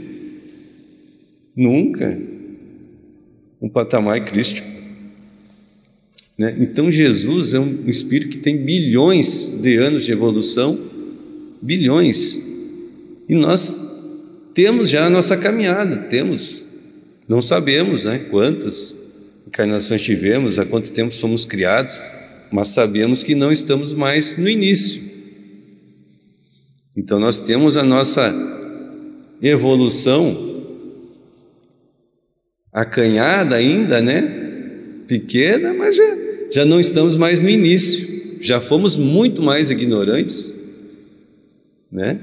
nunca 1.56 2.18
um 3.62 3.68
patamar 3.68 4.24
crístico. 4.24 4.68
Né? 6.38 6.56
Então, 6.60 6.92
Jesus 6.92 7.54
é 7.54 7.60
um 7.60 7.88
espírito 7.88 8.30
que 8.30 8.38
tem 8.38 8.58
bilhões 8.58 9.60
de 9.62 9.78
anos 9.78 10.06
de 10.06 10.12
evolução 10.12 10.80
bilhões 11.62 12.46
e 13.28 13.36
nós 13.36 14.14
temos 14.54 14.90
já 14.90 15.06
a 15.06 15.10
nossa 15.10 15.36
caminhada, 15.36 15.98
temos 16.04 16.66
não 17.28 17.42
sabemos 17.42 18.06
né, 18.06 18.20
quantas 18.30 18.96
encarnações 19.46 20.02
tivemos, 20.02 20.60
há 20.60 20.66
quanto 20.66 20.92
tempo 20.92 21.14
fomos 21.14 21.44
criados, 21.44 22.00
mas 22.52 22.70
sabemos 22.70 23.22
que 23.22 23.36
não 23.36 23.52
estamos 23.52 23.94
mais 23.94 24.38
no 24.38 24.48
início. 24.48 25.07
Então 26.98 27.20
nós 27.20 27.42
temos 27.42 27.78
a 27.78 27.84
nossa 27.84 28.34
evolução 29.40 30.36
acanhada 32.74 33.56
ainda, 33.56 34.02
né? 34.02 35.04
Pequena, 35.08 35.76
mas 35.76 35.96
já, 35.96 36.18
já 36.52 36.66
não 36.66 36.80
estamos 36.80 37.16
mais 37.16 37.40
no 37.40 37.48
início. 37.48 38.42
Já 38.42 38.60
fomos 38.60 38.98
muito 38.98 39.44
mais 39.44 39.70
ignorantes, 39.70 40.72
né? 41.92 42.20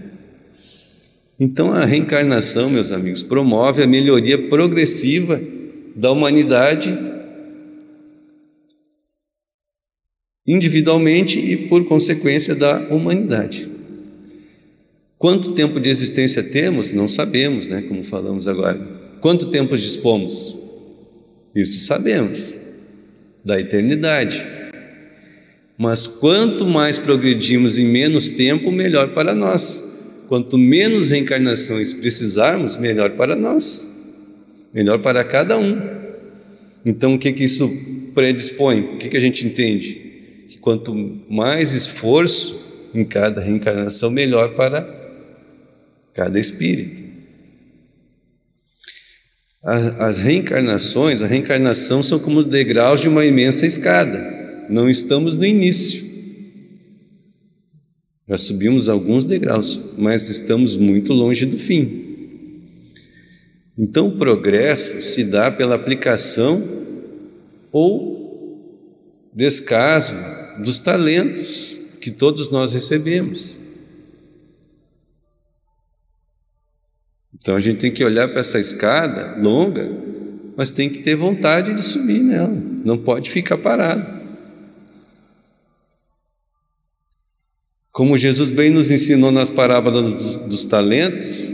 Então 1.39 1.73
a 1.73 1.85
reencarnação, 1.85 2.69
meus 2.69 2.91
amigos, 2.91 3.23
promove 3.23 3.81
a 3.81 3.87
melhoria 3.87 4.49
progressiva 4.49 5.41
da 5.95 6.11
humanidade 6.11 6.99
individualmente 10.45 11.39
e 11.39 11.69
por 11.69 11.85
consequência 11.85 12.57
da 12.57 12.77
humanidade. 12.91 13.74
Quanto 15.19 15.53
tempo 15.53 15.81
de 15.81 15.89
existência 15.89 16.43
temos? 16.43 16.93
Não 16.93 17.09
sabemos, 17.09 17.69
né, 17.69 17.83
como 17.83 18.03
falamos 18.03 18.49
agora. 18.49 18.79
Quanto 19.21 19.47
tempo 19.47 19.77
dispomos? 19.77 20.65
Isso 21.55 21.81
sabemos, 21.81 22.61
da 23.45 23.61
eternidade. 23.61 24.45
Mas 25.79 26.07
quanto 26.07 26.67
mais 26.67 26.99
progredimos 26.99 27.79
em 27.79 27.87
menos 27.87 28.31
tempo, 28.31 28.71
melhor 28.71 29.15
para 29.15 29.35
nós. 29.35 29.95
Quanto 30.29 30.59
menos 30.59 31.11
reencarnações 31.11 31.95
precisarmos, 31.95 32.77
melhor 32.77 33.11
para 33.11 33.37
nós, 33.37 33.87
melhor 34.73 34.99
para 34.99 35.23
cada 35.25 35.57
um. 35.59 35.81
Então, 36.85 37.15
o 37.15 37.19
que, 37.19 37.33
que 37.33 37.45
isso 37.45 37.69
predispõe? 38.15 38.81
O 38.81 38.97
que, 38.99 39.09
que 39.09 39.17
a 39.17 39.21
gente 39.21 39.47
entende? 39.47 40.45
Que 40.49 40.59
quanto 40.59 40.95
mais 41.29 41.73
esforço 41.73 42.91
em 42.95 43.05
cada 43.05 43.41
reencarnação, 43.41 44.11
melhor 44.11 44.55
para 44.55 45.04
cada 46.15 46.39
espírito. 46.39 47.03
As 49.63 50.19
reencarnações, 50.19 51.23
a 51.23 51.27
reencarnação 51.27 52.03
são 52.03 52.19
como 52.19 52.41
os 52.41 52.45
degraus 52.45 53.01
de 53.01 53.09
uma 53.09 53.25
imensa 53.25 53.67
escada. 53.67 54.67
não 54.69 54.89
estamos 54.89 55.37
no 55.37 55.45
início. 55.45 56.05
Já 58.29 58.39
subimos 58.39 58.89
alguns 58.89 59.25
degraus, 59.25 59.95
mas 59.99 60.29
estamos 60.29 60.77
muito 60.77 61.13
longe 61.13 61.45
do 61.45 61.59
fim. 61.59 62.05
Então, 63.77 64.09
o 64.09 64.17
progresso 64.17 65.03
se 65.03 65.25
dá 65.25 65.51
pela 65.51 65.75
aplicação 65.75 66.63
ou 67.73 68.25
descaso 69.35 70.15
dos 70.63 70.79
talentos 70.79 71.79
que 72.01 72.11
todos 72.11 72.51
nós 72.51 72.73
recebemos. 72.73 73.64
Então, 77.37 77.57
a 77.57 77.61
gente 77.61 77.79
tem 77.79 77.91
que 77.91 78.05
olhar 78.05 78.29
para 78.29 78.41
essa 78.41 78.59
escada 78.59 79.37
longa, 79.41 79.91
mas 80.57 80.71
tem 80.71 80.89
que 80.89 81.01
ter 81.01 81.15
vontade 81.15 81.75
de 81.75 81.83
subir 81.83 82.21
nela, 82.21 82.57
não 82.85 82.97
pode 82.97 83.31
ficar 83.31 83.59
parado. 83.59 84.25
Como 87.91 88.17
Jesus 88.17 88.49
bem 88.49 88.71
nos 88.71 88.91
ensinou 88.91 89.31
nas 89.31 89.49
parábolas 89.49 90.13
dos, 90.13 90.37
dos 90.37 90.65
talentos, 90.65 91.49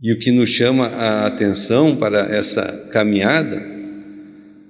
e 0.00 0.12
o 0.12 0.18
que 0.18 0.30
nos 0.30 0.50
chama 0.50 0.86
a 0.86 1.26
atenção 1.26 1.96
para 1.96 2.32
essa 2.32 2.90
caminhada 2.92 3.60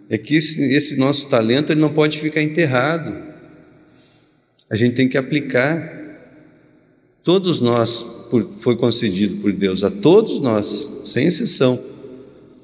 é 0.09 0.16
que 0.16 0.37
esse, 0.37 0.75
esse 0.75 0.99
nosso 0.99 1.29
talento 1.29 1.72
ele 1.72 1.81
não 1.81 1.92
pode 1.92 2.18
ficar 2.18 2.40
enterrado. 2.40 3.14
A 4.70 4.75
gente 4.77 4.94
tem 4.94 5.09
que 5.09 5.18
aplicar. 5.18 5.94
Todos 7.22 7.61
nós 7.61 8.15
por, 8.31 8.45
foi 8.59 8.77
concedido 8.77 9.41
por 9.41 9.53
Deus, 9.53 9.85
a 9.85 9.91
todos 9.91 10.41
nós, 10.41 11.01
sem 11.05 11.27
exceção, 11.27 11.83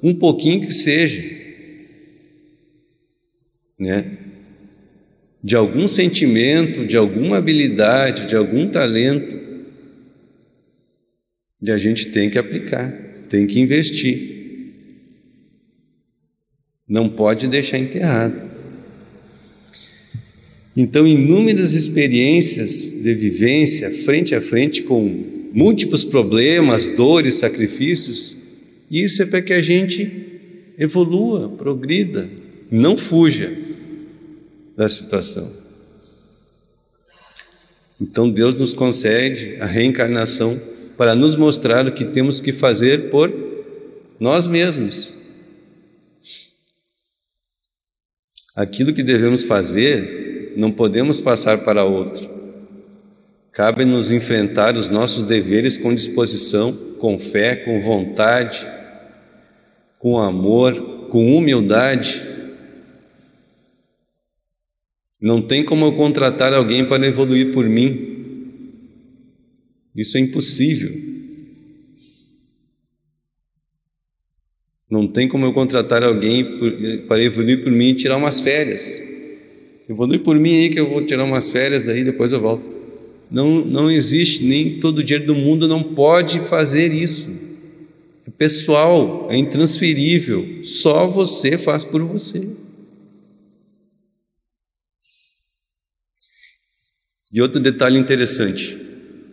um 0.02 0.14
pouquinho 0.14 0.60
que 0.60 0.72
seja, 0.72 1.22
né? 3.78 4.18
De 5.42 5.56
algum 5.56 5.88
sentimento, 5.88 6.86
de 6.86 6.96
alguma 6.96 7.38
habilidade, 7.38 8.26
de 8.26 8.36
algum 8.36 8.70
talento, 8.70 9.36
e 11.60 11.70
a 11.70 11.78
gente 11.78 12.10
tem 12.10 12.28
que 12.28 12.38
aplicar, 12.38 12.90
tem 13.28 13.46
que 13.46 13.60
investir. 13.60 14.32
Não 16.88 17.08
pode 17.08 17.48
deixar 17.48 17.78
enterrado. 17.78 18.50
Então, 20.76 21.06
inúmeras 21.06 21.74
experiências 21.74 23.02
de 23.02 23.14
vivência 23.14 23.90
frente 23.90 24.34
a 24.34 24.40
frente 24.40 24.82
com 24.82 25.41
múltiplos 25.52 26.02
problemas, 26.02 26.88
dores, 26.88 27.34
sacrifícios, 27.34 28.42
isso 28.90 29.22
é 29.22 29.26
para 29.26 29.42
que 29.42 29.52
a 29.52 29.62
gente 29.62 30.10
evolua, 30.78 31.48
progrida, 31.50 32.28
não 32.70 32.96
fuja 32.96 33.54
da 34.76 34.88
situação. 34.88 35.62
Então, 38.00 38.28
Deus 38.28 38.54
nos 38.54 38.74
concede 38.74 39.56
a 39.60 39.66
reencarnação 39.66 40.60
para 40.96 41.14
nos 41.14 41.34
mostrar 41.34 41.86
o 41.86 41.92
que 41.92 42.04
temos 42.06 42.40
que 42.40 42.52
fazer 42.52 43.10
por 43.10 43.32
nós 44.18 44.48
mesmos. 44.48 45.18
Aquilo 48.54 48.92
que 48.92 49.02
devemos 49.02 49.44
fazer, 49.44 50.52
não 50.56 50.70
podemos 50.70 51.20
passar 51.20 51.58
para 51.64 51.84
outro. 51.84 52.31
Cabe-nos 53.52 54.10
enfrentar 54.10 54.76
os 54.76 54.88
nossos 54.88 55.26
deveres 55.26 55.76
com 55.76 55.94
disposição, 55.94 56.72
com 56.98 57.18
fé, 57.18 57.54
com 57.54 57.82
vontade, 57.82 58.66
com 59.98 60.18
amor, 60.18 61.08
com 61.10 61.36
humildade. 61.36 62.22
Não 65.20 65.42
tem 65.42 65.62
como 65.62 65.84
eu 65.84 65.92
contratar 65.92 66.54
alguém 66.54 66.86
para 66.86 67.06
evoluir 67.06 67.52
por 67.52 67.68
mim. 67.68 68.08
Isso 69.94 70.16
é 70.16 70.20
impossível. 70.20 70.90
Não 74.88 75.06
tem 75.06 75.28
como 75.28 75.44
eu 75.44 75.52
contratar 75.52 76.02
alguém 76.02 77.04
para 77.06 77.22
evoluir 77.22 77.62
por 77.62 77.70
mim 77.70 77.90
e 77.90 77.94
tirar 77.94 78.16
umas 78.16 78.40
férias. 78.40 78.98
Evolui 79.86 80.18
por 80.18 80.38
mim 80.38 80.54
aí 80.54 80.70
que 80.70 80.80
eu 80.80 80.88
vou 80.88 81.04
tirar 81.04 81.24
umas 81.24 81.50
férias 81.50 81.86
aí, 81.86 82.02
depois 82.02 82.32
eu 82.32 82.40
volto. 82.40 82.81
Não, 83.32 83.64
não 83.64 83.90
existe, 83.90 84.44
nem 84.44 84.78
todo 84.78 84.98
o 84.98 85.02
dinheiro 85.02 85.24
do 85.24 85.34
mundo 85.34 85.66
não 85.66 85.82
pode 85.82 86.38
fazer 86.40 86.92
isso. 86.92 87.34
É 88.26 88.30
pessoal, 88.30 89.26
é 89.30 89.38
intransferível, 89.38 90.62
só 90.62 91.06
você 91.06 91.56
faz 91.56 91.82
por 91.82 92.02
você. 92.02 92.46
E 97.32 97.40
outro 97.40 97.58
detalhe 97.58 97.98
interessante: 97.98 98.78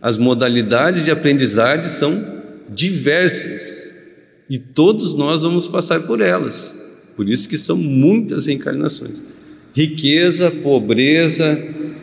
as 0.00 0.16
modalidades 0.16 1.04
de 1.04 1.10
aprendizagem 1.10 1.86
são 1.86 2.40
diversas 2.70 3.90
e 4.48 4.58
todos 4.58 5.12
nós 5.12 5.42
vamos 5.42 5.68
passar 5.68 6.00
por 6.06 6.22
elas. 6.22 6.80
Por 7.14 7.28
isso 7.28 7.46
que 7.46 7.58
são 7.58 7.76
muitas 7.76 8.48
encarnações. 8.48 9.22
Riqueza, 9.74 10.50
pobreza, 10.50 11.54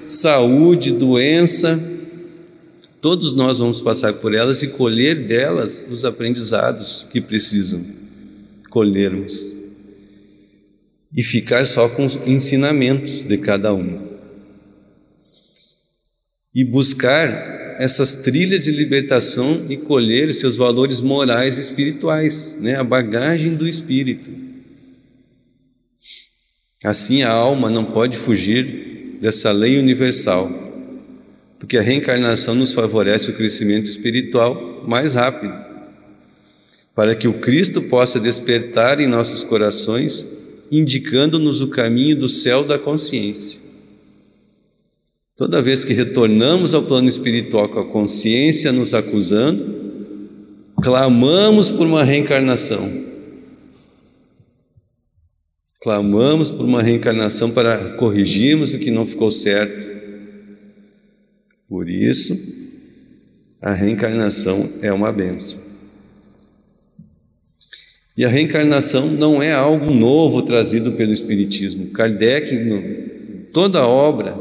saúde, 0.08 0.92
doença, 0.92 1.80
todos 3.02 3.34
nós 3.34 3.60
vamos 3.60 3.82
passar 3.82 4.14
por 4.14 4.34
elas 4.34 4.64
e 4.64 4.70
colher 4.70 5.28
delas 5.28 5.86
os 5.90 6.06
aprendizados 6.06 7.08
que 7.12 7.20
precisam 7.20 7.84
colhermos. 8.70 9.56
E 11.16 11.24
ficar 11.24 11.66
só 11.66 11.88
com 11.90 12.06
os 12.06 12.16
ensinamentos 12.26 13.24
de 13.24 13.38
cada 13.38 13.74
um. 13.74 14.08
E 16.54 16.64
buscar 16.64 17.76
essas 17.80 18.24
trilhas 18.24 18.66
de 18.66 18.72
libertação 18.72 19.66
e 19.70 19.78
colher 19.78 20.34
seus 20.34 20.56
valores 20.56 21.00
morais 21.00 21.58
e 21.58 21.62
espirituais, 21.62 22.58
né? 22.60 22.76
a 22.76 22.84
bagagem 22.84 23.56
do 23.56 23.68
espírito. 23.68 24.32
Assim 26.84 27.24
a 27.24 27.32
alma 27.32 27.70
não 27.70 27.86
pode 27.86 28.18
fugir 28.18 28.87
dessa 29.20 29.52
lei 29.52 29.78
universal, 29.78 30.50
porque 31.60 31.78
a 31.78 31.82
reencarnação 31.82 32.56
nos 32.56 32.74
favorece 32.74 33.32
o 33.32 33.36
crescimento 33.36 33.86
espiritual 33.86 34.84
mais 34.88 35.16
rápido, 35.16 35.54
para 36.96 37.16
que 37.16 37.28
o 37.28 37.40
Cristo 37.40 37.82
possa 37.84 38.20
despertar 38.20 39.00
em 39.00 39.08
nossos 39.08 39.44
corações, 39.44 40.66
indicando-nos 40.72 41.62
o 41.62 41.68
caminho 41.68 42.16
do 42.16 42.28
céu 42.28 42.64
da 42.64 42.78
consciência. 42.78 43.60
Toda 45.36 45.62
vez 45.62 45.86
que 45.86 45.94
retornamos 45.94 46.74
ao 46.74 46.82
plano 46.82 47.08
espiritual 47.08 47.70
com 47.70 47.80
a 47.80 47.86
consciência 47.86 48.72
nos 48.72 48.94
acusando, 48.96 49.78
clamamos 50.82 51.70
por 51.70 51.86
uma 51.86 52.04
reencarnação. 52.04 53.07
Clamamos 55.88 56.52
por 56.52 56.66
uma 56.66 56.84
reencarnação 56.84 57.52
para 57.52 57.94
corrigirmos 57.94 58.74
o 58.74 58.78
que 58.78 58.92
não 58.92 59.06
ficou 59.06 59.32
certo. 59.32 59.88
Por 61.70 61.88
isso, 61.88 62.36
a 63.62 63.72
reencarnação 63.72 64.70
é 64.82 64.92
uma 64.92 65.14
benção. 65.14 65.62
E 68.18 68.26
a 68.26 68.28
reencarnação 68.28 69.08
não 69.12 69.42
é 69.42 69.54
algo 69.54 69.90
novo 69.90 70.42
trazido 70.42 70.92
pelo 70.92 71.14
Espiritismo. 71.14 71.92
Kardec, 71.92 73.50
toda 73.54 73.80
a 73.80 73.88
obra, 73.88 74.38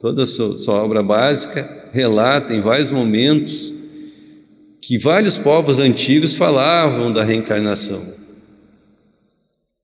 toda 0.00 0.24
a 0.24 0.26
sua, 0.26 0.58
sua 0.58 0.82
obra 0.82 1.04
básica, 1.04 1.88
relata 1.92 2.52
em 2.52 2.60
vários 2.60 2.90
momentos 2.90 3.72
que 4.80 4.98
vários 4.98 5.38
povos 5.38 5.78
antigos 5.78 6.34
falavam 6.34 7.12
da 7.12 7.22
reencarnação. 7.22 8.21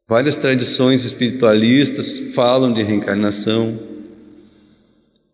Várias 0.09 0.37
tradições 0.37 1.05
espiritualistas 1.05 2.33
falam 2.35 2.73
de 2.73 2.83
reencarnação. 2.83 3.79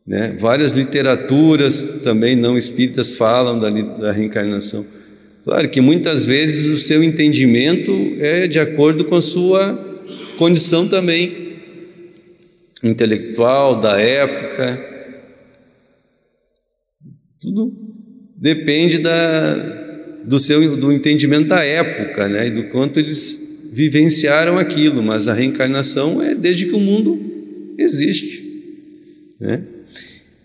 Né? 0.04 0.36
Várias 0.40 0.72
literaturas 0.72 2.00
também 2.02 2.34
não 2.34 2.58
espíritas 2.58 3.14
falam 3.14 3.60
da, 3.60 3.70
da 3.70 4.10
reencarnação. 4.10 4.84
Claro 5.44 5.68
que 5.68 5.80
muitas 5.80 6.26
vezes 6.26 6.72
o 6.72 6.78
seu 6.78 7.04
entendimento 7.04 7.92
é 8.18 8.48
de 8.48 8.58
acordo 8.58 9.04
com 9.04 9.14
a 9.14 9.20
sua 9.20 9.78
condição 10.38 10.88
também 10.88 11.54
intelectual 12.82 13.80
da 13.80 14.00
época. 14.00 14.92
Tudo 17.40 17.72
depende 18.36 18.98
da, 18.98 19.54
do 20.24 20.40
seu 20.40 20.76
do 20.78 20.92
entendimento 20.92 21.48
da 21.48 21.62
época, 21.62 22.26
né, 22.26 22.48
e 22.48 22.50
do 22.50 22.64
quanto 22.64 22.98
eles 22.98 23.43
vivenciaram 23.74 24.56
aquilo. 24.58 25.02
Mas 25.02 25.26
a 25.26 25.34
reencarnação 25.34 26.22
é 26.22 26.34
desde 26.34 26.66
que 26.66 26.74
o 26.74 26.80
mundo 26.80 27.20
existe, 27.76 28.42
né? 29.40 29.62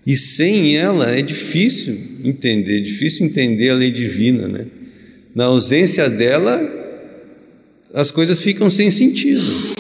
E 0.06 0.18
sem 0.18 0.76
ela 0.76 1.12
é 1.12 1.22
difícil 1.22 1.96
entender, 2.26 2.82
difícil 2.82 3.28
entender 3.28 3.70
a 3.70 3.76
lei 3.76 3.92
divina, 3.92 4.48
né? 4.48 4.66
Na 5.36 5.46
ausência 5.46 6.10
dela, 6.10 6.60
as 7.94 8.10
coisas 8.10 8.42
ficam 8.42 8.70
sem 8.70 8.90
sentido. 8.90 9.78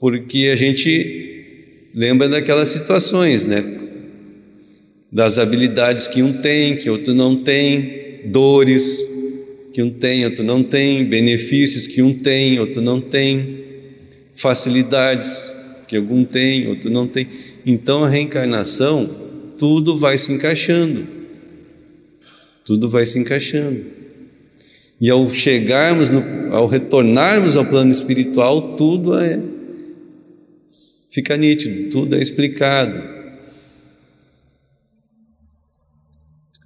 porque 0.00 0.50
a 0.52 0.56
gente 0.56 1.88
lembra 1.94 2.28
daquelas 2.28 2.70
situações, 2.70 3.44
né? 3.44 3.64
Das 5.12 5.38
habilidades 5.38 6.08
que 6.08 6.20
um 6.24 6.32
tem, 6.42 6.74
que 6.74 6.90
outro 6.90 7.14
não 7.14 7.36
tem, 7.36 8.20
dores 8.24 9.11
que 9.72 9.82
um 9.82 9.90
tem, 9.90 10.24
outro 10.24 10.44
não 10.44 10.62
tem, 10.62 11.04
benefícios 11.04 11.86
que 11.86 12.02
um 12.02 12.12
tem, 12.12 12.60
outro 12.60 12.82
não 12.82 13.00
tem, 13.00 13.64
facilidades 14.36 15.84
que 15.88 15.96
algum 15.96 16.24
tem, 16.24 16.68
outro 16.68 16.90
não 16.90 17.06
tem. 17.06 17.26
Então 17.64 18.04
a 18.04 18.08
reencarnação, 18.08 19.08
tudo 19.58 19.96
vai 19.96 20.18
se 20.18 20.32
encaixando. 20.32 21.06
Tudo 22.64 22.88
vai 22.88 23.06
se 23.06 23.18
encaixando. 23.18 23.84
E 25.00 25.10
ao 25.10 25.28
chegarmos, 25.28 26.10
no, 26.10 26.22
ao 26.54 26.66
retornarmos 26.66 27.56
ao 27.56 27.64
plano 27.64 27.90
espiritual, 27.90 28.76
tudo 28.76 29.18
é 29.18 29.40
fica 31.10 31.36
nítido, 31.36 31.90
tudo 31.90 32.16
é 32.16 32.22
explicado. 32.22 33.02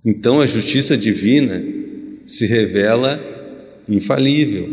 Então 0.04 0.40
a 0.40 0.46
justiça 0.46 0.96
divina 0.96 1.64
se 2.26 2.46
revela 2.46 3.20
infalível, 3.88 4.68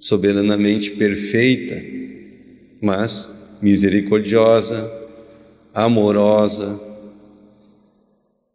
soberanamente 0.00 0.90
perfeita, 0.92 1.80
mas 2.82 3.58
misericordiosa, 3.62 4.90
amorosa. 5.72 6.80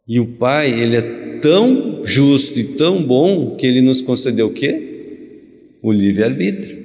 E 0.06 0.20
o 0.20 0.26
Pai, 0.26 0.70
ele 0.70 0.96
é 0.96 1.38
tão 1.40 2.04
justo 2.04 2.58
e 2.58 2.64
tão 2.64 3.02
bom 3.02 3.56
que 3.56 3.66
ele 3.66 3.80
nos 3.80 4.00
concedeu 4.00 4.48
o 4.48 4.52
quê? 4.52 5.78
O 5.82 5.90
livre-arbítrio. 5.90 6.84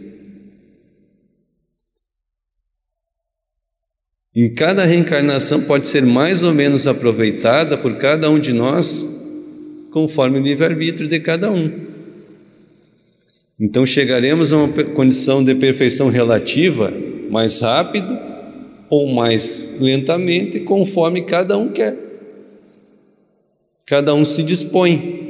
Em 4.34 4.54
cada 4.54 4.86
reencarnação 4.86 5.64
pode 5.64 5.88
ser 5.88 6.06
mais 6.06 6.42
ou 6.42 6.54
menos 6.54 6.88
aproveitada 6.88 7.78
por 7.78 7.98
cada 7.98 8.30
um 8.30 8.40
de 8.40 8.54
nós, 8.54 9.21
conforme 9.92 10.40
o 10.40 10.42
livre-arbítrio 10.42 11.08
de 11.08 11.20
cada 11.20 11.52
um. 11.52 11.92
Então 13.60 13.86
chegaremos 13.86 14.52
a 14.52 14.58
uma 14.58 14.84
condição 14.96 15.44
de 15.44 15.54
perfeição 15.54 16.10
relativa 16.10 16.92
mais 17.30 17.62
rápido 17.62 18.18
ou 18.90 19.08
mais 19.08 19.80
lentamente, 19.80 20.62
conforme 20.62 21.22
cada 21.22 21.58
um 21.58 21.70
quer. 21.70 21.96
Cada 23.86 24.14
um 24.14 24.26
se 24.26 24.44
dispõe. 24.44 25.22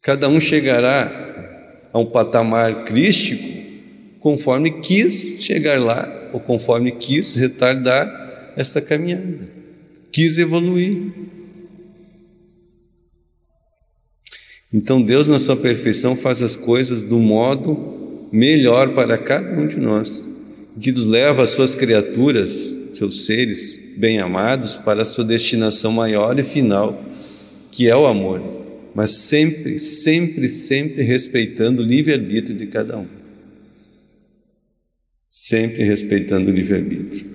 Cada 0.00 0.28
um 0.28 0.40
chegará 0.40 1.88
a 1.92 1.98
um 1.98 2.06
patamar 2.06 2.84
crístico 2.84 3.54
conforme 4.20 4.80
quis 4.80 5.44
chegar 5.44 5.78
lá 5.78 6.30
ou 6.32 6.40
conforme 6.40 6.92
quis 6.92 7.36
retardar 7.36 8.52
esta 8.56 8.80
caminhada, 8.80 9.48
quis 10.10 10.38
evoluir. 10.38 11.12
Então 14.74 15.00
Deus, 15.00 15.28
na 15.28 15.38
sua 15.38 15.56
perfeição, 15.56 16.16
faz 16.16 16.42
as 16.42 16.56
coisas 16.56 17.04
do 17.04 17.18
modo 17.20 18.28
melhor 18.32 18.92
para 18.92 19.16
cada 19.16 19.58
um 19.58 19.68
de 19.68 19.76
nós, 19.76 20.28
que 20.80 20.90
nos 20.90 21.06
leva 21.06 21.42
as 21.42 21.50
suas 21.50 21.76
criaturas, 21.76 22.74
seus 22.92 23.24
seres 23.24 23.94
bem-amados, 23.96 24.76
para 24.76 25.02
a 25.02 25.04
sua 25.04 25.24
destinação 25.24 25.92
maior 25.92 26.36
e 26.38 26.42
final, 26.42 27.00
que 27.70 27.88
é 27.88 27.94
o 27.94 28.06
amor, 28.06 28.42
mas 28.94 29.12
sempre, 29.12 29.78
sempre, 29.78 30.48
sempre 30.48 31.02
respeitando 31.02 31.80
o 31.80 31.86
livre-arbítrio 31.86 32.58
de 32.58 32.66
cada 32.66 32.98
um 32.98 33.06
sempre 35.36 35.82
respeitando 35.82 36.48
o 36.48 36.54
livre-arbítrio. 36.54 37.26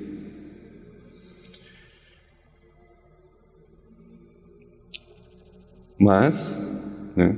Mas, 5.99 6.78
né, 7.15 7.35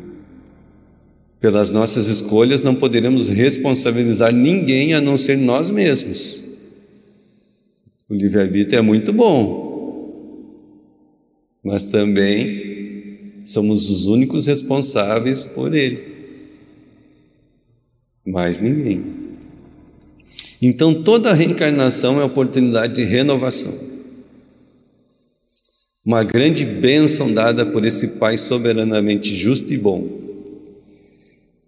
pelas 1.40 1.72
nossas 1.72 2.08
escolhas, 2.08 2.62
não 2.62 2.76
poderemos 2.76 3.30
responsabilizar 3.30 4.34
ninguém 4.34 4.94
a 4.94 5.02
não 5.02 5.18
ser 5.18 5.38
nós 5.38 5.72
mesmos. 5.72 6.52
O 8.08 8.14
livre-arbítrio 8.14 8.78
é 8.78 8.82
muito 8.82 9.12
bom, 9.12 9.72
mas 11.64 11.86
também 11.86 13.34
somos 13.44 13.90
os 13.90 14.06
únicos 14.06 14.46
responsáveis 14.48 15.44
por 15.44 15.74
ele. 15.74 16.12
Mais 18.26 18.60
ninguém. 18.60 19.04
Então, 20.62 20.94
toda 20.94 21.34
reencarnação 21.34 22.22
é 22.22 22.24
oportunidade 22.24 22.94
de 22.94 23.04
renovação. 23.04 23.91
Uma 26.06 26.24
grande 26.24 26.66
bênção 26.66 27.34
dada 27.34 27.66
por 27.66 27.86
esse 27.86 28.20
Pai 28.20 28.38
soberanamente 28.38 29.36
justo 29.36 29.74
e 29.74 29.78
bom. 29.78 30.20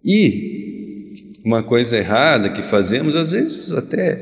E 0.04 1.34
uma 1.44 1.62
coisa 1.62 1.96
errada 1.96 2.48
que 2.50 2.62
fazemos, 2.62 3.16
às 3.16 3.30
vezes 3.30 3.72
até 3.72 4.20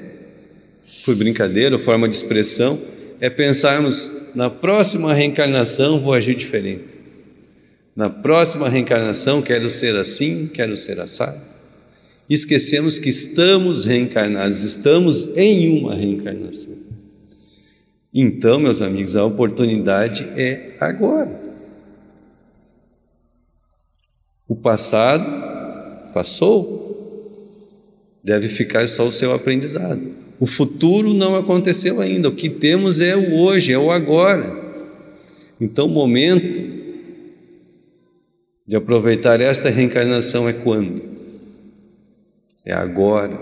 por 1.04 1.14
brincadeira, 1.16 1.78
forma 1.78 2.08
de 2.08 2.14
expressão, 2.14 2.78
é 3.20 3.30
pensarmos 3.30 4.28
na 4.34 4.50
próxima 4.50 5.12
reencarnação 5.12 6.00
vou 6.00 6.12
agir 6.12 6.34
diferente. 6.34 6.84
Na 7.96 8.08
próxima 8.10 8.68
reencarnação 8.68 9.40
quero 9.42 9.68
ser 9.68 9.96
assim, 9.96 10.48
quero 10.48 10.76
ser 10.76 11.00
assado 11.00 11.52
esquecemos 12.34 12.98
que 12.98 13.08
estamos 13.08 13.84
reencarnados, 13.84 14.62
estamos 14.62 15.36
em 15.36 15.78
uma 15.78 15.94
reencarnação. 15.94 16.91
Então, 18.12 18.58
meus 18.58 18.82
amigos, 18.82 19.16
a 19.16 19.24
oportunidade 19.24 20.28
é 20.36 20.74
agora. 20.78 21.40
O 24.46 24.54
passado 24.54 25.24
passou, 26.12 27.40
deve 28.22 28.48
ficar 28.48 28.86
só 28.86 29.06
o 29.06 29.12
seu 29.12 29.32
aprendizado. 29.32 30.00
O 30.38 30.46
futuro 30.46 31.14
não 31.14 31.36
aconteceu 31.36 32.00
ainda, 32.00 32.28
o 32.28 32.34
que 32.34 32.50
temos 32.50 33.00
é 33.00 33.16
o 33.16 33.38
hoje, 33.38 33.72
é 33.72 33.78
o 33.78 33.90
agora. 33.90 34.60
Então, 35.60 35.86
o 35.86 35.90
momento 35.90 36.60
de 38.66 38.76
aproveitar 38.76 39.40
esta 39.40 39.70
reencarnação 39.70 40.48
é 40.48 40.52
quando? 40.52 41.12
é 42.64 42.72
agora. 42.72 43.38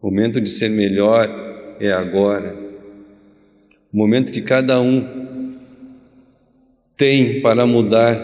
O 0.00 0.10
momento 0.10 0.40
de 0.40 0.48
ser 0.48 0.70
melhor 0.70 1.28
é 1.80 1.92
agora. 1.92 2.67
O 3.92 3.96
momento 3.96 4.32
que 4.32 4.42
cada 4.42 4.80
um 4.80 5.56
tem 6.96 7.40
para 7.40 7.66
mudar 7.66 8.20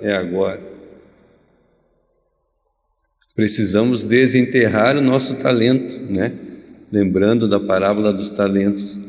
é 0.00 0.14
agora. 0.14 0.60
Precisamos 3.34 4.04
desenterrar 4.04 4.96
o 4.96 5.02
nosso 5.02 5.42
talento, 5.42 6.00
né? 6.08 6.32
Lembrando 6.90 7.48
da 7.48 7.58
parábola 7.58 8.12
dos 8.12 8.30
talentos. 8.30 9.02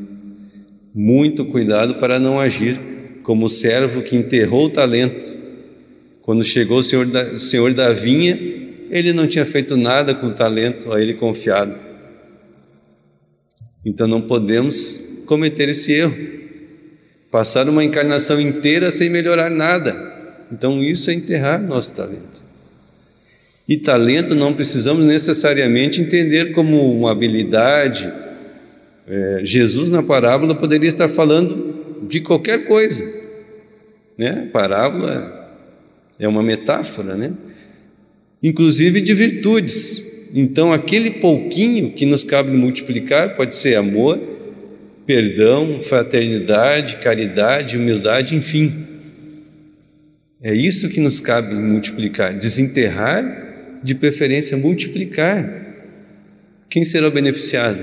Muito 0.93 1.45
cuidado 1.45 1.95
para 1.95 2.19
não 2.19 2.39
agir 2.39 2.79
como 3.21 3.45
o 3.45 3.49
servo 3.49 4.01
que 4.01 4.15
enterrou 4.15 4.65
o 4.65 4.69
talento. 4.69 5.35
Quando 6.21 6.43
chegou 6.43 6.79
o 6.79 6.83
senhor 6.83 7.05
da, 7.05 7.37
senhor 7.37 7.73
da 7.73 7.91
vinha, 7.91 8.35
ele 8.89 9.13
não 9.13 9.27
tinha 9.27 9.45
feito 9.45 9.77
nada 9.77 10.15
com 10.15 10.27
o 10.27 10.33
talento 10.33 10.91
a 10.91 10.99
ele 10.99 11.13
confiado. 11.13 11.75
Então 13.85 14.07
não 14.07 14.21
podemos 14.21 15.14
cometer 15.25 15.69
esse 15.69 15.91
erro. 15.91 16.15
Passar 17.31 17.67
uma 17.67 17.83
encarnação 17.83 18.39
inteira 18.39 18.89
sem 18.91 19.09
melhorar 19.09 19.49
nada. 19.49 20.13
Então 20.51 20.83
isso 20.83 21.09
é 21.09 21.13
enterrar 21.13 21.61
nosso 21.61 21.93
talento. 21.93 22.45
E 23.67 23.77
talento 23.77 24.35
não 24.35 24.53
precisamos 24.53 25.05
necessariamente 25.05 26.01
entender 26.01 26.53
como 26.53 26.97
uma 26.97 27.11
habilidade. 27.11 28.11
É, 29.07 29.41
Jesus 29.43 29.89
na 29.89 30.03
parábola 30.03 30.55
poderia 30.55 30.87
estar 30.87 31.09
falando 31.09 32.05
de 32.07 32.21
qualquer 32.21 32.65
coisa, 32.65 33.03
né? 34.17 34.47
Parábola 34.53 35.49
é 36.19 36.27
uma 36.27 36.43
metáfora, 36.43 37.15
né? 37.15 37.33
inclusive 38.45 39.01
de 39.01 39.13
virtudes. 39.13 40.29
Então, 40.35 40.71
aquele 40.71 41.11
pouquinho 41.11 41.91
que 41.91 42.05
nos 42.05 42.23
cabe 42.23 42.51
multiplicar 42.51 43.35
pode 43.35 43.55
ser 43.55 43.75
amor, 43.75 44.19
perdão, 45.05 45.81
fraternidade, 45.83 46.97
caridade, 46.97 47.77
humildade, 47.77 48.35
enfim. 48.35 48.85
É 50.41 50.53
isso 50.53 50.89
que 50.89 50.99
nos 50.99 51.19
cabe 51.19 51.53
multiplicar, 51.55 52.33
desenterrar, 52.35 53.79
de 53.83 53.95
preferência 53.95 54.57
multiplicar. 54.57 55.63
Quem 56.69 56.83
será 56.83 57.09
beneficiado? 57.09 57.79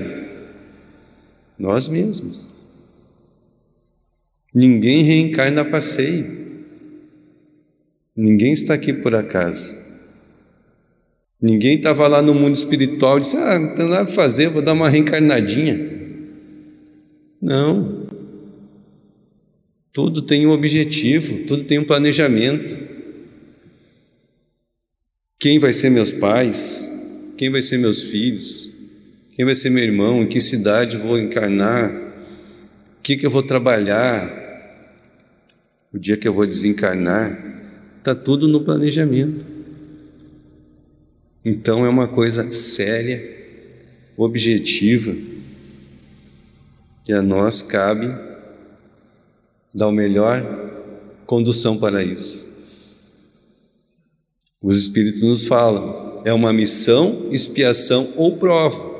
Nós 1.57 1.87
mesmos. 1.87 2.47
Ninguém 4.53 5.01
reencarna 5.03 5.61
a 5.61 5.65
passeio. 5.65 6.43
Ninguém 8.15 8.53
está 8.53 8.73
aqui 8.73 8.93
por 8.93 9.15
acaso. 9.15 9.75
Ninguém 11.41 11.75
estava 11.75 12.07
lá 12.07 12.21
no 12.21 12.33
mundo 12.33 12.55
espiritual 12.55 13.17
e 13.17 13.21
disse: 13.21 13.35
Ah, 13.35 13.59
não 13.59 13.75
tem 13.75 13.89
nada 13.89 14.05
para 14.05 14.13
fazer, 14.13 14.49
vou 14.49 14.61
dar 14.61 14.73
uma 14.73 14.89
reencarnadinha. 14.89 15.92
Não. 17.43 18.07
Tudo 19.91 20.21
tem 20.21 20.47
um 20.47 20.51
objetivo, 20.51 21.45
tudo 21.45 21.65
tem 21.65 21.77
um 21.77 21.83
planejamento. 21.83 22.73
Quem 25.37 25.59
vai 25.59 25.73
ser 25.73 25.89
meus 25.89 26.09
pais? 26.09 27.33
Quem 27.37 27.49
vai 27.49 27.61
ser 27.61 27.79
meus 27.79 28.01
filhos? 28.01 28.71
Quem 29.33 29.43
vai 29.43 29.55
ser 29.55 29.69
meu 29.71 29.83
irmão? 29.83 30.23
Em 30.23 30.27
que 30.27 30.39
cidade 30.39 30.95
vou 30.95 31.19
encarnar? 31.19 31.91
O 31.91 33.01
que, 33.03 33.17
que 33.17 33.25
eu 33.25 33.29
vou 33.29 33.43
trabalhar? 33.43 34.41
O 35.91 35.99
dia 35.99 36.15
que 36.15 36.27
eu 36.27 36.33
vou 36.33 36.47
desencarnar? 36.47 37.37
Está 37.99 38.15
tudo 38.15 38.47
no 38.47 38.61
planejamento. 38.61 39.45
Então 41.43 41.85
é 41.85 41.89
uma 41.89 42.07
coisa 42.07 42.49
séria, 42.51 43.21
objetiva, 44.15 45.13
e 47.07 47.13
a 47.13 47.21
nós 47.21 47.61
cabe 47.61 48.07
dar 49.73 49.87
o 49.87 49.91
melhor 49.91 50.41
condução 51.25 51.77
para 51.77 52.03
isso. 52.03 52.51
Os 54.61 54.77
Espíritos 54.77 55.21
nos 55.21 55.45
falam, 55.45 56.21
é 56.23 56.31
uma 56.31 56.53
missão, 56.53 57.33
expiação 57.33 58.13
ou 58.15 58.37
prova. 58.37 58.93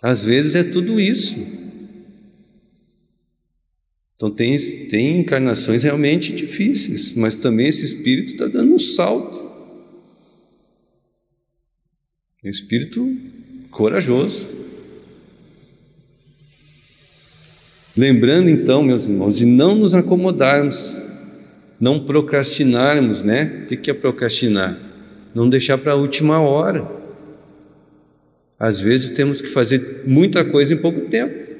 Às 0.00 0.24
vezes 0.24 0.54
é 0.54 0.64
tudo 0.64 1.00
isso. 1.00 1.60
Então, 4.14 4.30
tem, 4.30 4.56
tem 4.88 5.18
encarnações 5.18 5.82
realmente 5.82 6.32
difíceis, 6.32 7.16
mas 7.16 7.36
também 7.36 7.66
esse 7.66 7.84
espírito 7.84 8.32
está 8.32 8.46
dando 8.46 8.72
um 8.72 8.78
salto. 8.78 9.50
Um 12.44 12.48
espírito 12.48 13.04
corajoso. 13.70 14.61
Lembrando 17.96 18.48
então, 18.48 18.82
meus 18.82 19.06
irmãos, 19.06 19.36
de 19.36 19.46
não 19.46 19.74
nos 19.74 19.94
acomodarmos, 19.94 21.04
não 21.78 22.00
procrastinarmos, 22.00 23.22
né? 23.22 23.64
O 23.64 23.76
que 23.76 23.90
é 23.90 23.94
procrastinar? 23.94 24.78
Não 25.34 25.48
deixar 25.48 25.76
para 25.76 25.92
a 25.92 25.96
última 25.96 26.40
hora. 26.40 26.86
Às 28.58 28.80
vezes 28.80 29.10
temos 29.10 29.42
que 29.42 29.48
fazer 29.48 30.04
muita 30.06 30.44
coisa 30.44 30.72
em 30.72 30.78
pouco 30.78 31.02
tempo. 31.08 31.52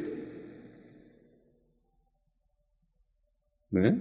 Né? 3.71 3.99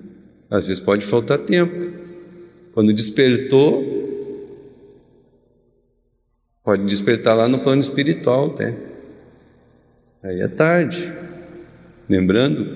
Às 0.50 0.67
vezes 0.67 0.82
pode 0.82 1.06
faltar 1.06 1.39
tempo. 1.39 1.91
Quando 2.74 2.94
despertou, 2.94 4.00
pode 6.63 6.86
despertar 6.86 7.36
lá 7.36 7.50
no 7.50 7.60
plano 7.60 7.82
espiritual 7.82 8.52
até. 8.52 8.78
Aí 10.24 10.39
é 10.41 10.48
tarde. 10.48 11.12
Lembrando, 12.12 12.67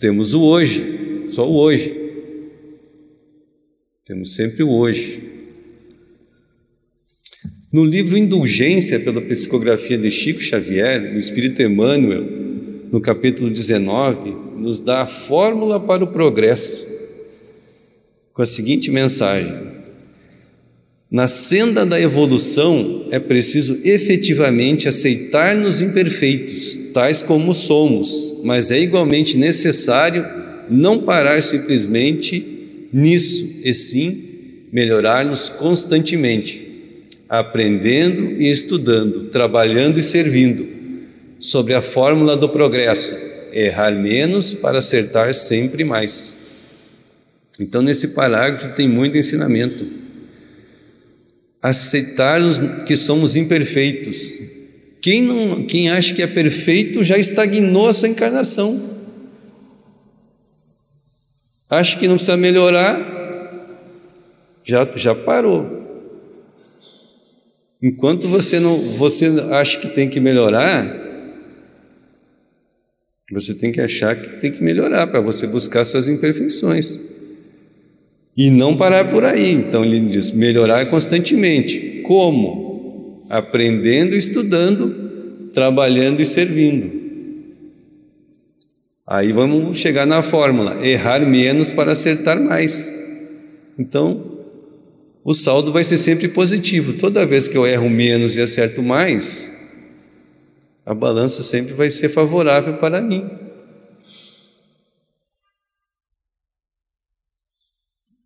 temos 0.00 0.34
o 0.34 0.42
hoje, 0.42 1.26
só 1.28 1.48
o 1.48 1.54
hoje. 1.54 1.94
Temos 4.04 4.34
sempre 4.34 4.64
o 4.64 4.70
hoje. 4.72 5.22
No 7.72 7.84
livro 7.84 8.18
Indulgência 8.18 8.98
pela 8.98 9.20
psicografia 9.20 9.96
de 9.96 10.10
Chico 10.10 10.40
Xavier, 10.40 11.14
o 11.14 11.16
Espírito 11.16 11.62
Emmanuel, 11.62 12.26
no 12.90 13.00
capítulo 13.00 13.50
19, 13.50 14.30
nos 14.56 14.80
dá 14.80 15.02
a 15.02 15.06
fórmula 15.06 15.78
para 15.78 16.02
o 16.02 16.12
progresso, 16.12 17.22
com 18.32 18.42
a 18.42 18.46
seguinte 18.46 18.90
mensagem: 18.90 19.77
na 21.10 21.26
senda 21.26 21.86
da 21.86 21.98
evolução, 21.98 23.06
é 23.10 23.18
preciso 23.18 23.80
efetivamente 23.88 24.86
aceitar-nos 24.86 25.80
imperfeitos, 25.80 26.90
tais 26.92 27.22
como 27.22 27.54
somos, 27.54 28.42
mas 28.44 28.70
é 28.70 28.78
igualmente 28.78 29.38
necessário 29.38 30.24
não 30.68 30.98
parar 30.98 31.40
simplesmente 31.40 32.88
nisso, 32.92 33.62
e 33.64 33.72
sim 33.72 34.28
melhorar-nos 34.70 35.48
constantemente, 35.48 36.66
aprendendo 37.26 38.32
e 38.38 38.50
estudando, 38.50 39.24
trabalhando 39.30 39.98
e 39.98 40.02
servindo, 40.02 40.68
sobre 41.40 41.72
a 41.72 41.80
fórmula 41.80 42.36
do 42.36 42.50
progresso: 42.50 43.16
errar 43.54 43.92
menos 43.92 44.52
para 44.52 44.78
acertar 44.78 45.32
sempre 45.32 45.84
mais. 45.84 46.36
Então, 47.58 47.80
nesse 47.80 48.08
parágrafo 48.08 48.76
tem 48.76 48.86
muito 48.86 49.16
ensinamento 49.16 50.07
aceitarmos 51.62 52.60
que 52.86 52.96
somos 52.96 53.36
imperfeitos. 53.36 54.38
Quem, 55.00 55.22
não, 55.22 55.64
quem 55.64 55.90
acha 55.90 56.14
que 56.14 56.22
é 56.22 56.26
perfeito 56.26 57.02
já 57.02 57.18
estagnou 57.18 57.88
a 57.88 57.92
sua 57.92 58.08
encarnação. 58.08 58.98
Acha 61.70 61.98
que 61.98 62.08
não 62.08 62.16
precisa 62.16 62.36
melhorar, 62.36 63.16
já, 64.64 64.88
já 64.96 65.14
parou. 65.14 65.78
Enquanto 67.80 68.26
você 68.26 68.58
não 68.58 68.76
você 68.96 69.26
acha 69.52 69.78
que 69.78 69.88
tem 69.88 70.08
que 70.08 70.18
melhorar, 70.18 71.06
você 73.30 73.54
tem 73.54 73.70
que 73.70 73.80
achar 73.80 74.16
que 74.16 74.40
tem 74.40 74.50
que 74.50 74.62
melhorar 74.62 75.06
para 75.06 75.20
você 75.20 75.46
buscar 75.46 75.84
suas 75.84 76.08
imperfeições. 76.08 77.17
E 78.38 78.50
não 78.50 78.76
parar 78.76 79.10
por 79.10 79.24
aí. 79.24 79.50
Então 79.50 79.84
ele 79.84 79.98
diz: 79.98 80.30
melhorar 80.30 80.86
constantemente. 80.86 82.02
Como? 82.04 83.24
Aprendendo, 83.28 84.14
estudando, 84.14 85.50
trabalhando 85.52 86.22
e 86.22 86.24
servindo. 86.24 86.88
Aí 89.04 89.32
vamos 89.32 89.76
chegar 89.78 90.06
na 90.06 90.22
fórmula: 90.22 90.86
errar 90.86 91.18
menos 91.26 91.72
para 91.72 91.90
acertar 91.90 92.40
mais. 92.40 93.26
Então, 93.76 94.38
o 95.24 95.34
saldo 95.34 95.72
vai 95.72 95.82
ser 95.82 95.98
sempre 95.98 96.28
positivo. 96.28 96.92
Toda 96.92 97.26
vez 97.26 97.48
que 97.48 97.58
eu 97.58 97.66
erro 97.66 97.90
menos 97.90 98.36
e 98.36 98.40
acerto 98.40 98.84
mais, 98.84 99.68
a 100.86 100.94
balança 100.94 101.42
sempre 101.42 101.74
vai 101.74 101.90
ser 101.90 102.08
favorável 102.08 102.74
para 102.74 103.02
mim. 103.02 103.47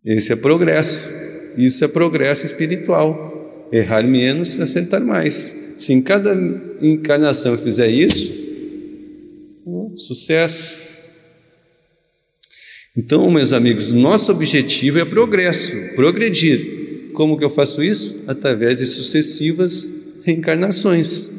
Esse 0.05 0.33
é 0.33 0.35
progresso. 0.35 1.09
Isso 1.57 1.83
é 1.83 1.87
progresso 1.87 2.45
espiritual. 2.45 3.67
Errar 3.71 4.03
menos, 4.03 4.59
acertar 4.59 5.03
mais. 5.03 5.75
Se 5.77 5.93
em 5.93 6.01
cada 6.01 6.35
encarnação 6.81 7.53
eu 7.53 7.57
fizer 7.57 7.89
isso, 7.89 8.43
sucesso. 9.95 10.81
Então, 12.95 13.29
meus 13.31 13.53
amigos, 13.53 13.91
nosso 13.91 14.31
objetivo 14.31 14.99
é 14.99 15.05
progresso, 15.05 15.95
progredir. 15.95 17.11
Como 17.13 17.37
que 17.37 17.43
eu 17.43 17.49
faço 17.49 17.83
isso? 17.83 18.23
Através 18.27 18.77
de 18.79 18.85
sucessivas 18.85 19.89
reencarnações. 20.23 21.31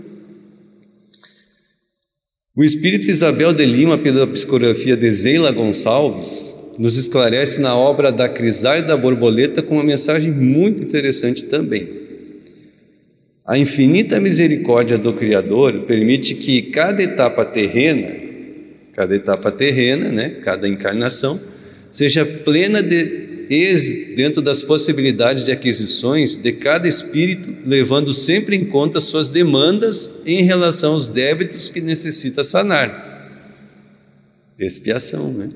O 2.56 2.62
espírito 2.62 3.10
Isabel 3.10 3.52
de 3.52 3.66
Lima, 3.66 3.98
pela 3.98 4.26
psicografia 4.26 4.96
de 4.96 5.10
Zeila 5.10 5.50
Gonçalves, 5.50 6.53
nos 6.78 6.96
esclarece 6.96 7.60
na 7.60 7.76
obra 7.76 8.10
da 8.10 8.28
Crisálida 8.28 8.88
da 8.88 8.96
Borboleta 8.96 9.62
com 9.62 9.74
uma 9.74 9.84
mensagem 9.84 10.32
muito 10.32 10.82
interessante 10.82 11.44
também. 11.44 12.04
A 13.46 13.58
infinita 13.58 14.18
misericórdia 14.20 14.96
do 14.96 15.12
Criador 15.12 15.80
permite 15.80 16.34
que 16.34 16.62
cada 16.62 17.02
etapa 17.02 17.44
terrena, 17.44 18.10
cada 18.94 19.14
etapa 19.14 19.52
terrena, 19.52 20.10
né, 20.10 20.30
cada 20.42 20.66
encarnação, 20.66 21.38
seja 21.92 22.24
plena 22.24 22.82
de 22.82 23.46
êxito 23.50 24.16
dentro 24.16 24.40
das 24.40 24.62
possibilidades 24.62 25.44
de 25.44 25.52
aquisições 25.52 26.36
de 26.36 26.52
cada 26.52 26.88
espírito, 26.88 27.54
levando 27.66 28.14
sempre 28.14 28.56
em 28.56 28.64
conta 28.64 28.98
suas 28.98 29.28
demandas 29.28 30.22
em 30.24 30.42
relação 30.42 30.94
aos 30.94 31.08
débitos 31.08 31.68
que 31.68 31.82
necessita 31.82 32.42
sanar. 32.42 33.02
Expiação, 34.58 35.32
né? 35.32 35.50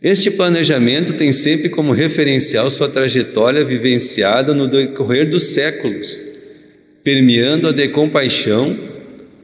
Este 0.00 0.30
planejamento 0.30 1.14
tem 1.14 1.32
sempre 1.32 1.68
como 1.68 1.92
referencial 1.92 2.70
sua 2.70 2.88
trajetória 2.88 3.64
vivenciada 3.64 4.54
no 4.54 4.68
decorrer 4.68 5.28
dos 5.28 5.54
séculos, 5.54 6.22
permeando 7.02 7.66
a 7.66 7.72
decompaixão, 7.72 8.78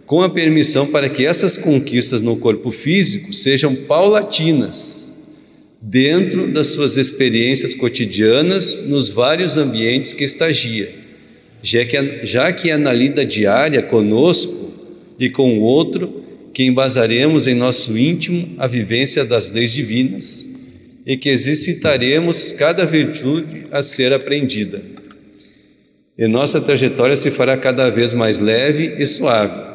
com 0.07 0.23
a 0.23 0.31
permissão 0.31 0.87
para 0.87 1.09
que 1.09 1.27
essas 1.27 1.57
conquistas 1.57 2.23
no 2.23 2.37
corpo 2.37 2.71
físico 2.71 3.33
sejam 3.33 3.75
paulatinas, 3.75 5.25
dentro 5.81 6.47
das 6.47 6.69
suas 6.69 6.97
experiências 6.97 7.75
cotidianas 7.75 8.87
nos 8.87 9.09
vários 9.09 9.59
ambientes 9.59 10.13
que 10.13 10.23
estagia, 10.23 10.89
já 11.63 11.85
que, 11.85 12.21
já 12.25 12.53
que 12.53 12.71
é 12.71 12.77
na 12.77 12.93
lida 12.93 13.25
diária 13.25 13.83
conosco 13.83 14.73
e 15.19 15.29
com 15.29 15.59
o 15.59 15.63
outro 15.63 16.24
que 16.55 16.63
embasaremos 16.63 17.49
em 17.49 17.55
nosso 17.55 17.99
íntimo 17.99 18.55
a 18.59 18.69
vivência 18.69 19.25
das 19.25 19.51
leis 19.51 19.73
divinas 19.73 20.55
e 21.05 21.17
que 21.17 21.29
exercitaremos 21.29 22.53
cada 22.53 22.87
virtude 22.87 23.67
a 23.73 23.83
ser 23.83 24.13
aprendida. 24.13 24.81
e 26.17 26.29
nossa 26.29 26.61
trajetória 26.61 27.17
se 27.17 27.29
fará 27.29 27.57
cada 27.57 27.91
vez 27.91 28.15
mais 28.15 28.39
leve 28.39 28.95
e 29.03 29.05
suave. 29.05 29.75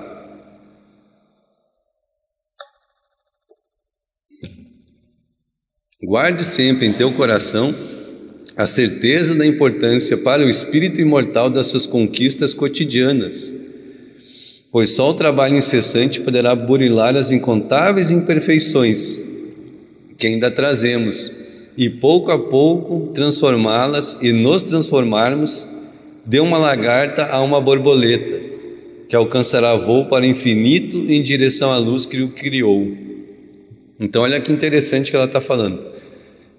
Guarde 6.02 6.46
sempre 6.46 6.88
em 6.88 6.94
teu 6.94 7.12
coração 7.12 7.76
a 8.56 8.66
certeza 8.66 9.36
da 9.36 9.46
importância 9.46 10.18
para 10.18 10.46
o 10.46 10.50
espírito 10.50 11.02
imortal 11.02 11.50
das 11.50 11.68
suas 11.68 11.86
conquistas 11.86 12.54
cotidianas, 12.54 13.54
pois 14.72 14.92
só 14.92 15.10
o 15.10 15.14
trabalho 15.14 15.58
incessante 15.58 16.22
poderá 16.22 16.56
burilar 16.56 17.16
as 17.16 17.32
incontáveis 17.32 18.12
imperfeições 18.12 19.30
que 20.18 20.28
ainda 20.28 20.52
trazemos 20.52 21.40
e 21.78 21.90
pouco 21.90 22.30
a 22.30 22.38
pouco 22.38 23.12
transformá-las 23.14 24.22
e 24.22 24.34
nos 24.34 24.64
transformarmos 24.64 25.70
de 26.26 26.40
uma 26.42 26.58
lagarta 26.58 27.26
a 27.28 27.42
uma 27.42 27.62
borboleta, 27.62 28.38
que 29.08 29.16
alcançará 29.16 29.76
voo 29.76 30.06
para 30.06 30.26
o 30.26 30.28
infinito 30.28 30.98
em 31.08 31.24
direção 31.24 31.72
à 31.72 31.78
luz 31.78 32.06
que 32.06 32.22
o 32.22 32.30
criou. 32.30 32.86
Então, 33.98 34.24
olha 34.24 34.42
que 34.42 34.52
interessante 34.52 35.10
que 35.10 35.16
ela 35.16 35.26
está 35.26 35.40
falando. 35.40 35.82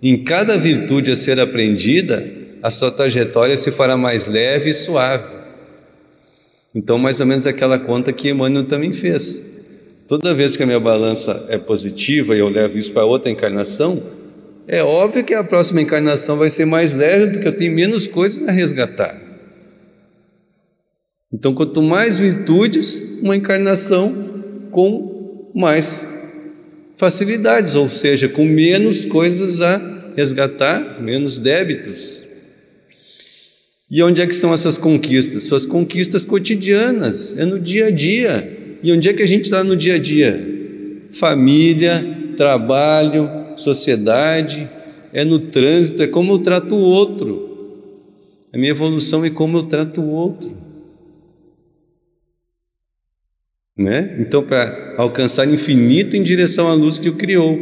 Em 0.02 0.24
cada 0.24 0.56
virtude 0.56 1.10
a 1.10 1.16
ser 1.16 1.38
aprendida, 1.38 2.26
a 2.62 2.70
sua 2.70 2.90
trajetória 2.90 3.56
se 3.56 3.70
fará 3.70 3.96
mais 3.96 4.26
leve 4.26 4.70
e 4.70 4.74
suave. 4.74 5.39
Então, 6.74 6.98
mais 6.98 7.20
ou 7.20 7.26
menos 7.26 7.46
aquela 7.46 7.78
conta 7.78 8.12
que 8.12 8.30
Emmanuel 8.30 8.66
também 8.66 8.92
fez. 8.92 9.50
Toda 10.06 10.34
vez 10.34 10.56
que 10.56 10.62
a 10.62 10.66
minha 10.66 10.80
balança 10.80 11.46
é 11.48 11.58
positiva 11.58 12.34
e 12.34 12.38
eu 12.38 12.48
levo 12.48 12.76
isso 12.76 12.92
para 12.92 13.04
outra 13.04 13.30
encarnação, 13.30 14.02
é 14.66 14.82
óbvio 14.82 15.24
que 15.24 15.34
a 15.34 15.42
próxima 15.42 15.80
encarnação 15.80 16.36
vai 16.36 16.48
ser 16.48 16.64
mais 16.64 16.92
leve 16.92 17.32
porque 17.32 17.48
eu 17.48 17.56
tenho 17.56 17.72
menos 17.72 18.06
coisas 18.06 18.48
a 18.48 18.52
resgatar. 18.52 19.20
Então, 21.32 21.54
quanto 21.54 21.82
mais 21.82 22.18
virtudes, 22.18 23.20
uma 23.22 23.36
encarnação 23.36 24.68
com 24.70 25.50
mais 25.54 26.28
facilidades, 26.96 27.74
ou 27.74 27.88
seja, 27.88 28.28
com 28.28 28.44
menos 28.44 29.04
coisas 29.04 29.60
a 29.62 30.12
resgatar, 30.16 31.00
menos 31.00 31.38
débitos. 31.38 32.24
E 33.90 34.00
onde 34.04 34.22
é 34.22 34.26
que 34.26 34.34
são 34.34 34.54
essas 34.54 34.78
conquistas? 34.78 35.44
Suas 35.44 35.66
conquistas 35.66 36.24
cotidianas, 36.24 37.36
é 37.36 37.44
no 37.44 37.58
dia 37.58 37.86
a 37.86 37.90
dia. 37.90 38.78
E 38.82 38.92
onde 38.92 39.08
é 39.08 39.12
que 39.12 39.22
a 39.22 39.26
gente 39.26 39.44
está 39.44 39.64
no 39.64 39.74
dia 39.74 39.94
a 39.94 39.98
dia? 39.98 41.08
Família, 41.10 42.00
trabalho, 42.36 43.28
sociedade, 43.56 44.68
é 45.12 45.24
no 45.24 45.40
trânsito, 45.40 46.02
é 46.04 46.06
como 46.06 46.34
eu 46.34 46.38
trato 46.38 46.76
o 46.76 46.80
outro. 46.80 47.48
A 48.52 48.58
minha 48.58 48.70
evolução 48.70 49.24
é 49.24 49.30
como 49.30 49.58
eu 49.58 49.64
trato 49.64 50.00
o 50.00 50.10
outro. 50.10 50.52
Né? 53.76 54.18
Então, 54.20 54.42
para 54.42 54.94
alcançar 54.98 55.48
infinito 55.48 56.16
em 56.16 56.22
direção 56.22 56.68
à 56.68 56.74
luz 56.74 56.98
que 56.98 57.08
o 57.08 57.16
criou, 57.16 57.58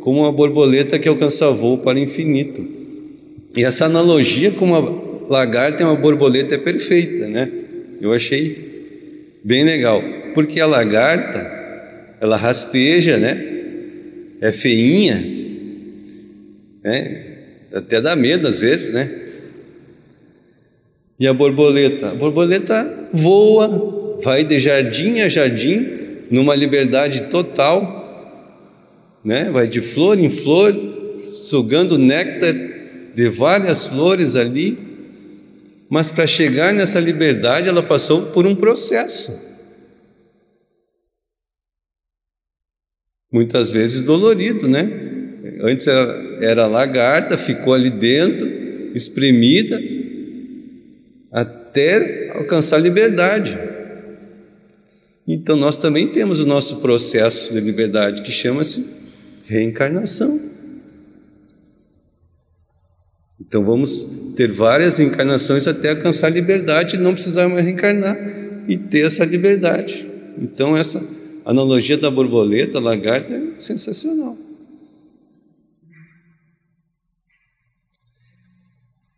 como 0.00 0.20
uma 0.20 0.32
borboleta 0.32 0.98
que 0.98 1.08
alcança 1.08 1.50
voo 1.50 1.78
para 1.78 1.98
o 1.98 2.02
infinito. 2.02 2.66
E 3.56 3.64
essa 3.64 3.86
analogia 3.86 4.50
com 4.50 4.66
uma 4.66 5.11
lagarta 5.32 5.82
e 5.82 5.86
uma 5.86 5.96
borboleta 5.96 6.54
é 6.54 6.58
perfeita, 6.58 7.26
né? 7.26 7.50
Eu 8.00 8.12
achei 8.12 9.38
bem 9.42 9.64
legal, 9.64 10.02
porque 10.34 10.60
a 10.60 10.66
lagarta 10.66 11.38
ela 12.20 12.36
rasteja, 12.36 13.16
né? 13.16 13.42
É 14.40 14.52
feinha, 14.52 15.24
né? 16.84 17.24
Até 17.72 18.00
dá 18.00 18.14
medo 18.14 18.46
às 18.46 18.60
vezes, 18.60 18.92
né? 18.92 19.10
E 21.18 21.26
a 21.26 21.32
borboleta? 21.32 22.10
A 22.10 22.14
borboleta 22.14 23.08
voa, 23.12 24.18
vai 24.22 24.44
de 24.44 24.58
jardim 24.58 25.20
a 25.20 25.28
jardim, 25.28 25.86
numa 26.30 26.54
liberdade 26.54 27.28
total, 27.30 28.00
né? 29.24 29.50
vai 29.50 29.68
de 29.68 29.80
flor 29.80 30.18
em 30.18 30.28
flor, 30.28 30.74
sugando 31.32 31.96
néctar 31.96 32.54
de 33.14 33.28
várias 33.28 33.86
flores 33.86 34.36
ali, 34.36 34.91
mas 35.92 36.10
para 36.10 36.26
chegar 36.26 36.72
nessa 36.72 36.98
liberdade 36.98 37.68
ela 37.68 37.82
passou 37.82 38.32
por 38.32 38.46
um 38.46 38.56
processo. 38.56 39.60
Muitas 43.30 43.68
vezes 43.68 44.02
dolorido, 44.02 44.66
né? 44.66 44.90
Antes 45.60 45.86
era, 45.86 46.38
era 46.40 46.66
lagarta, 46.66 47.36
ficou 47.36 47.74
ali 47.74 47.90
dentro, 47.90 48.48
espremida, 48.94 49.78
até 51.30 52.30
alcançar 52.38 52.76
a 52.76 52.80
liberdade. 52.80 53.58
Então 55.28 55.56
nós 55.56 55.76
também 55.76 56.08
temos 56.08 56.40
o 56.40 56.46
nosso 56.46 56.80
processo 56.80 57.52
de 57.52 57.60
liberdade 57.60 58.22
que 58.22 58.32
chama-se 58.32 58.96
reencarnação. 59.46 60.40
Então 63.52 63.62
vamos 63.62 64.32
ter 64.34 64.50
várias 64.50 64.98
encarnações 64.98 65.68
até 65.68 65.90
alcançar 65.90 66.28
a 66.28 66.30
liberdade 66.30 66.96
e 66.96 66.98
não 66.98 67.12
precisar 67.12 67.46
mais 67.50 67.62
reencarnar 67.62 68.16
e 68.66 68.78
ter 68.78 69.04
essa 69.04 69.26
liberdade. 69.26 70.08
Então 70.38 70.74
essa 70.74 71.06
analogia 71.44 71.98
da 71.98 72.10
borboleta, 72.10 72.80
lagarta 72.80 73.34
é 73.34 73.60
sensacional. 73.60 74.38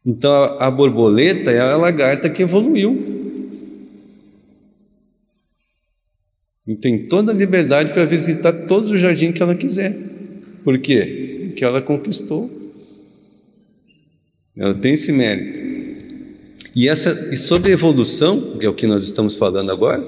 Então 0.04 0.56
a 0.58 0.68
borboleta 0.68 1.52
é 1.52 1.60
a 1.60 1.76
lagarta 1.76 2.28
que 2.28 2.42
evoluiu. 2.42 3.14
E 6.66 6.74
tem 6.74 7.06
toda 7.06 7.30
a 7.30 7.34
liberdade 7.36 7.92
para 7.92 8.04
visitar 8.04 8.52
todos 8.66 8.90
os 8.90 8.98
jardins 8.98 9.32
que 9.32 9.40
ela 9.40 9.54
quiser. 9.54 9.96
Por 10.64 10.76
quê? 10.80 11.50
Porque 11.50 11.64
ela 11.64 11.80
conquistou. 11.80 12.63
Ela 14.56 14.74
tem 14.74 14.92
esse 14.92 15.12
mérito. 15.12 15.64
E, 16.74 16.88
essa, 16.88 17.32
e 17.32 17.36
sobre 17.36 17.72
evolução, 17.72 18.58
que 18.58 18.66
é 18.66 18.68
o 18.68 18.74
que 18.74 18.86
nós 18.86 19.04
estamos 19.04 19.34
falando 19.34 19.70
agora, 19.70 20.04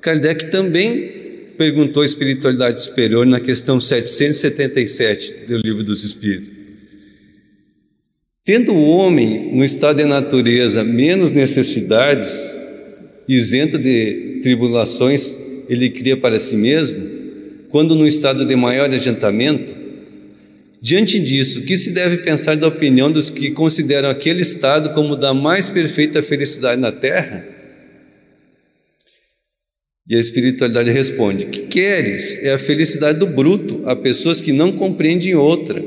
Kardec 0.00 0.50
também 0.50 1.24
perguntou 1.56 2.02
a 2.02 2.06
espiritualidade 2.06 2.82
superior 2.82 3.24
na 3.24 3.40
questão 3.40 3.80
777 3.80 5.46
do 5.46 5.56
Livro 5.56 5.84
dos 5.84 6.02
Espíritos. 6.02 6.52
Tendo 8.44 8.74
o 8.74 8.88
homem, 8.88 9.54
no 9.54 9.64
estado 9.64 9.96
de 9.96 10.04
natureza, 10.04 10.84
menos 10.84 11.30
necessidades, 11.30 12.54
isento 13.26 13.78
de 13.78 14.40
tribulações 14.42 15.44
ele 15.68 15.88
cria 15.88 16.16
para 16.16 16.38
si 16.38 16.56
mesmo, 16.56 17.08
quando 17.70 17.94
no 17.94 18.06
estado 18.06 18.44
de 18.44 18.54
maior 18.54 18.92
adiantamento, 18.92 19.74
diante 20.84 21.18
disso, 21.18 21.60
o 21.60 21.62
que 21.62 21.78
se 21.78 21.92
deve 21.92 22.18
pensar 22.18 22.56
da 22.56 22.68
opinião 22.68 23.10
dos 23.10 23.30
que 23.30 23.50
consideram 23.52 24.10
aquele 24.10 24.42
estado 24.42 24.92
como 24.92 25.16
da 25.16 25.32
mais 25.32 25.70
perfeita 25.70 26.22
felicidade 26.22 26.78
na 26.78 26.92
terra? 26.92 27.42
E 30.06 30.14
a 30.14 30.20
espiritualidade 30.20 30.90
responde: 30.90 31.46
que 31.46 31.62
queres 31.62 32.44
é 32.44 32.52
a 32.52 32.58
felicidade 32.58 33.18
do 33.18 33.28
bruto, 33.28 33.80
a 33.86 33.96
pessoas 33.96 34.42
que 34.42 34.52
não 34.52 34.72
compreendem 34.72 35.34
outra. 35.34 35.82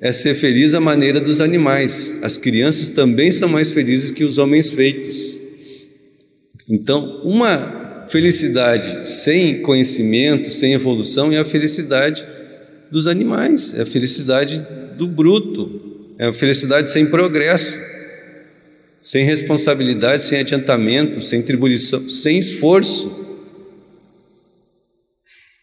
É 0.00 0.12
ser 0.12 0.34
feliz 0.34 0.74
à 0.74 0.80
maneira 0.80 1.20
dos 1.20 1.40
animais. 1.40 2.18
As 2.22 2.36
crianças 2.36 2.88
também 2.90 3.30
são 3.30 3.48
mais 3.48 3.70
felizes 3.70 4.10
que 4.10 4.24
os 4.24 4.38
homens 4.38 4.70
feitos. 4.70 5.36
Então, 6.68 7.22
uma 7.24 7.82
Felicidade 8.12 9.08
sem 9.08 9.62
conhecimento, 9.62 10.50
sem 10.50 10.74
evolução, 10.74 11.32
é 11.32 11.38
a 11.38 11.46
felicidade 11.46 12.22
dos 12.92 13.06
animais, 13.06 13.78
é 13.78 13.82
a 13.82 13.86
felicidade 13.86 14.64
do 14.98 15.08
bruto, 15.08 16.14
é 16.18 16.26
a 16.26 16.32
felicidade 16.34 16.90
sem 16.90 17.06
progresso, 17.06 17.80
sem 19.00 19.24
responsabilidade, 19.24 20.22
sem 20.22 20.38
adiantamento, 20.38 21.22
sem 21.22 21.42
tribulação, 21.42 22.06
sem 22.08 22.38
esforço. 22.38 23.20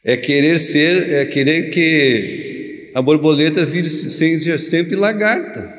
É 0.04 0.18
querer 0.18 0.60
ser, 0.60 1.14
é 1.14 1.26
querer 1.26 1.70
que 1.70 2.92
a 2.96 3.02
borboleta 3.02 3.64
vire 3.64 3.90
sempre 3.90 4.96
lagarta. 4.96 5.78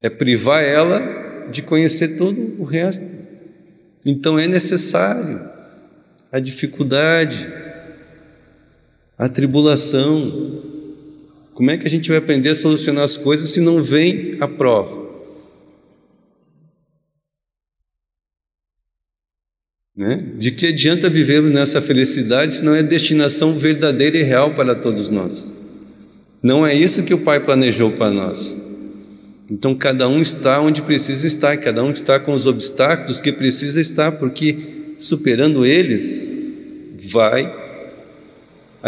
É 0.00 0.08
privar 0.08 0.64
ela 0.64 1.46
de 1.52 1.60
conhecer 1.60 2.16
todo 2.16 2.56
o 2.58 2.64
resto. 2.64 3.04
Então 4.06 4.38
é 4.38 4.48
necessário 4.48 5.46
a 6.32 6.38
dificuldade, 6.38 7.67
a 9.18 9.28
tribulação. 9.28 10.62
Como 11.52 11.70
é 11.72 11.76
que 11.76 11.86
a 11.86 11.90
gente 11.90 12.08
vai 12.08 12.18
aprender 12.18 12.50
a 12.50 12.54
solucionar 12.54 13.02
as 13.02 13.16
coisas 13.16 13.50
se 13.50 13.60
não 13.60 13.82
vem 13.82 14.36
a 14.38 14.46
prova? 14.46 15.08
Né? 19.96 20.34
De 20.38 20.52
que 20.52 20.66
adianta 20.68 21.10
vivermos 21.10 21.50
nessa 21.50 21.82
felicidade 21.82 22.54
se 22.54 22.64
não 22.64 22.72
é 22.72 22.84
destinação 22.84 23.58
verdadeira 23.58 24.16
e 24.16 24.22
real 24.22 24.54
para 24.54 24.76
todos 24.76 25.10
nós? 25.10 25.52
Não 26.40 26.64
é 26.64 26.72
isso 26.72 27.04
que 27.04 27.12
o 27.12 27.24
Pai 27.24 27.40
planejou 27.40 27.90
para 27.90 28.12
nós. 28.12 28.56
Então 29.50 29.74
cada 29.74 30.06
um 30.06 30.22
está 30.22 30.60
onde 30.60 30.82
precisa 30.82 31.26
estar, 31.26 31.56
cada 31.56 31.82
um 31.82 31.90
está 31.90 32.20
com 32.20 32.32
os 32.32 32.46
obstáculos 32.46 33.18
que 33.18 33.32
precisa 33.32 33.80
estar, 33.80 34.12
porque 34.12 34.94
superando 34.98 35.66
eles, 35.66 36.32
vai 37.10 37.67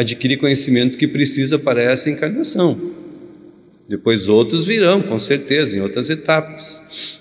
adquirir 0.01 0.39
conhecimento 0.39 0.99
que 0.99 1.07
precisa 1.07 1.59
para 1.59 1.81
essa 1.83 2.11
encarnação. 2.11 2.79
Depois 3.89 4.29
outros 4.29 4.65
virão, 4.65 5.03
com 5.03 5.19
certeza, 5.19 5.77
em 5.77 5.81
outras 5.81 6.11
etapas. 6.11 7.21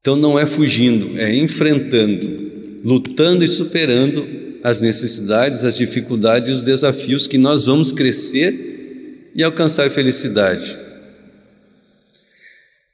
Então 0.00 0.16
não 0.16 0.38
é 0.38 0.46
fugindo, 0.46 1.20
é 1.20 1.34
enfrentando, 1.34 2.80
lutando 2.84 3.44
e 3.44 3.48
superando 3.48 4.26
as 4.62 4.80
necessidades, 4.80 5.64
as 5.64 5.76
dificuldades 5.76 6.50
e 6.50 6.52
os 6.52 6.62
desafios 6.62 7.26
que 7.26 7.38
nós 7.38 7.64
vamos 7.64 7.92
crescer 7.92 9.32
e 9.34 9.42
alcançar 9.42 9.90
felicidade. 9.90 10.76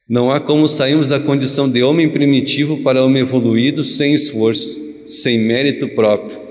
Não 0.08 0.30
há 0.30 0.38
como 0.40 0.68
sairmos 0.68 1.08
da 1.08 1.18
condição 1.18 1.70
de 1.70 1.82
homem 1.82 2.08
primitivo 2.08 2.82
para 2.82 3.02
homem 3.02 3.22
evoluído 3.22 3.82
sem 3.82 4.12
esforço, 4.12 4.78
sem 5.08 5.38
mérito 5.38 5.88
próprio. 5.88 6.41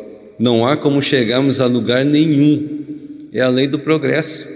Não 0.41 0.65
há 0.65 0.75
como 0.75 1.03
chegarmos 1.03 1.61
a 1.61 1.67
lugar 1.67 2.03
nenhum. 2.03 3.27
É 3.31 3.41
a 3.41 3.47
lei 3.47 3.67
do 3.67 3.77
progresso. 3.77 4.49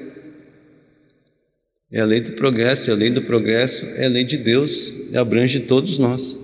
É 1.91 2.01
a 2.01 2.05
lei 2.05 2.21
do 2.21 2.31
progresso, 2.31 2.89
é 2.89 2.93
a 2.93 2.95
lei 2.95 3.11
do 3.11 3.21
progresso, 3.21 3.85
é 3.95 4.07
a 4.07 4.09
lei 4.09 4.23
de 4.23 4.35
Deus, 4.35 5.11
e 5.11 5.15
abrange 5.15 5.59
todos 5.59 5.99
nós. 5.99 6.43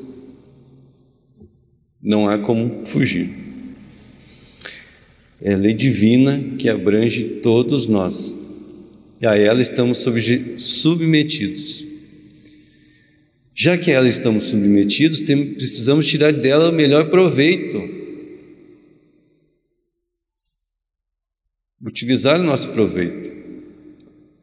Não 2.00 2.30
há 2.30 2.38
como 2.38 2.88
fugir. 2.88 3.32
É 5.42 5.56
lei 5.56 5.74
divina 5.74 6.40
que 6.60 6.70
abrange 6.70 7.24
todos 7.42 7.88
nós. 7.88 8.56
E 9.20 9.26
a 9.26 9.36
ela 9.36 9.60
estamos 9.60 10.06
submetidos. 10.58 11.88
Já 13.56 13.76
que 13.76 13.90
a 13.90 13.96
ela 13.96 14.08
estamos 14.08 14.44
submetidos, 14.44 15.22
precisamos 15.22 16.08
tirar 16.08 16.32
dela 16.32 16.70
o 16.70 16.74
melhor 16.74 17.10
proveito. 17.10 18.01
Utilizar 21.84 22.40
o 22.40 22.44
nosso 22.44 22.70
proveito. 22.70 23.32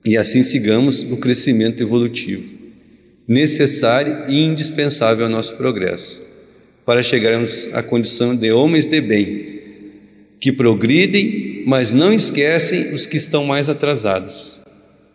E 0.05 0.17
assim 0.17 0.43
sigamos 0.43 1.05
o 1.05 1.19
crescimento 1.19 1.81
evolutivo, 1.81 2.43
necessário 3.29 4.25
e 4.29 4.41
indispensável 4.43 5.27
ao 5.27 5.31
nosso 5.31 5.57
progresso, 5.57 6.23
para 6.85 7.03
chegarmos 7.03 7.69
à 7.73 7.83
condição 7.83 8.35
de 8.35 8.51
homens 8.51 8.87
de 8.87 9.01
bem, 9.01 9.61
que 10.41 10.51
progridem, 10.51 11.63
mas 11.67 11.93
não 11.93 12.13
esquecem 12.13 12.93
os 12.95 13.07
que 13.07 13.17
estão 13.17 13.45
mais 13.45 13.69
atrasados, 13.69 14.63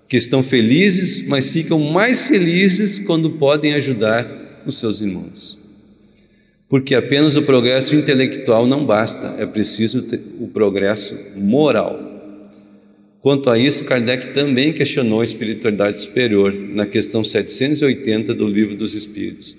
que 0.08 0.16
estão 0.16 0.44
felizes, 0.44 1.28
mas 1.28 1.50
ficam 1.50 1.80
mais 1.80 2.22
felizes 2.22 3.00
quando 3.00 3.32
podem 3.32 3.74
ajudar 3.74 4.64
os 4.66 4.80
seus 4.80 5.02
irmãos. 5.02 5.64
Porque 6.70 6.96
apenas 6.96 7.36
o 7.36 7.44
progresso 7.44 7.96
intelectual 7.96 8.66
não 8.66 8.86
basta, 8.86 9.36
é 9.40 9.46
preciso 9.46 10.08
o 10.40 10.48
progresso 10.48 11.38
moral. 11.38 12.13
Quanto 13.24 13.50
a 13.50 13.58
isso, 13.58 13.86
Kardec 13.86 14.34
também 14.34 14.74
questionou 14.74 15.22
a 15.22 15.24
espiritualidade 15.24 15.98
superior 15.98 16.54
na 16.54 16.86
questão 16.86 17.24
780 17.24 18.34
do 18.34 18.46
Livro 18.46 18.76
dos 18.76 18.94
Espíritos. 18.96 19.56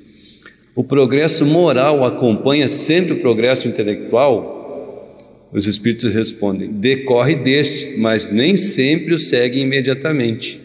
O 0.74 0.84
progresso 0.84 1.46
moral 1.46 2.04
acompanha 2.04 2.68
sempre 2.68 3.14
o 3.14 3.20
progresso 3.20 3.66
intelectual? 3.66 5.48
Os 5.50 5.66
espíritos 5.66 6.12
respondem: 6.12 6.72
decorre 6.72 7.36
deste, 7.36 7.96
mas 7.96 8.30
nem 8.30 8.54
sempre 8.54 9.14
o 9.14 9.18
segue 9.18 9.60
imediatamente. 9.60 10.60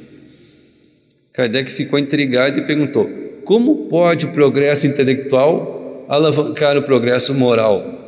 Kardec 1.32 1.72
ficou 1.72 1.98
intrigado 1.98 2.60
e 2.60 2.68
perguntou: 2.68 3.10
como 3.46 3.88
pode 3.88 4.26
o 4.26 4.34
progresso 4.34 4.86
intelectual 4.86 6.06
alavancar 6.10 6.76
o 6.78 6.84
progresso 6.84 7.34
moral? 7.34 7.99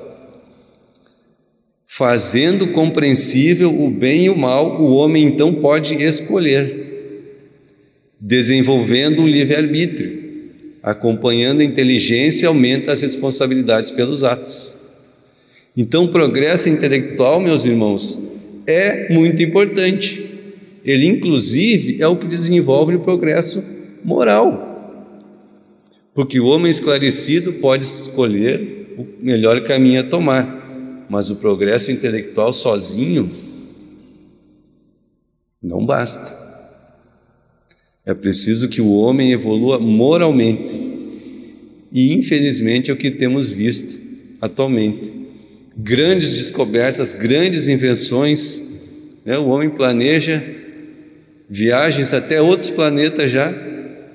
Fazendo 1.94 2.68
compreensível 2.68 3.70
o 3.70 3.90
bem 3.90 4.24
e 4.24 4.30
o 4.30 4.38
mal, 4.38 4.82
o 4.82 4.92
homem 4.92 5.26
então 5.26 5.56
pode 5.56 6.02
escolher, 6.02 7.28
desenvolvendo 8.18 9.22
o 9.22 9.28
livre-arbítrio, 9.28 10.20
acompanhando 10.82 11.60
a 11.60 11.66
inteligência, 11.66 12.48
aumenta 12.48 12.94
as 12.94 13.02
responsabilidades 13.02 13.92
pelos 13.92 14.24
atos. 14.24 14.74
Então, 15.76 16.06
o 16.06 16.08
progresso 16.08 16.70
intelectual, 16.70 17.42
meus 17.42 17.66
irmãos, 17.66 18.24
é 18.66 19.14
muito 19.14 19.44
importante. 19.44 20.26
Ele, 20.86 21.06
inclusive, 21.06 22.02
é 22.02 22.08
o 22.08 22.16
que 22.16 22.26
desenvolve 22.26 22.96
o 22.96 23.02
progresso 23.02 23.66
moral. 24.02 25.12
Porque 26.16 26.40
o 26.40 26.46
homem 26.46 26.72
esclarecido 26.72 27.52
pode 27.56 27.84
escolher 27.84 28.96
o 28.98 29.06
melhor 29.22 29.62
caminho 29.64 30.00
a 30.00 30.04
tomar, 30.04 30.61
mas 31.12 31.30
o 31.30 31.36
progresso 31.36 31.92
intelectual 31.92 32.54
sozinho 32.54 33.30
não 35.62 35.86
basta. 35.86 36.40
É 38.06 38.14
preciso 38.14 38.70
que 38.70 38.80
o 38.80 38.94
homem 38.94 39.34
evolua 39.34 39.78
moralmente. 39.78 40.74
E, 41.92 42.14
infelizmente, 42.14 42.90
é 42.90 42.94
o 42.94 42.98
que 42.98 43.12
temos 43.12 43.52
visto 43.52 44.02
atualmente 44.40 45.14
grandes 45.76 46.38
descobertas, 46.38 47.12
grandes 47.12 47.68
invenções. 47.68 48.80
Né? 49.26 49.38
O 49.38 49.48
homem 49.48 49.70
planeja 49.70 50.42
viagens 51.50 52.14
até 52.14 52.42
outros 52.42 52.70
planetas 52.70 53.30
já, 53.30 53.54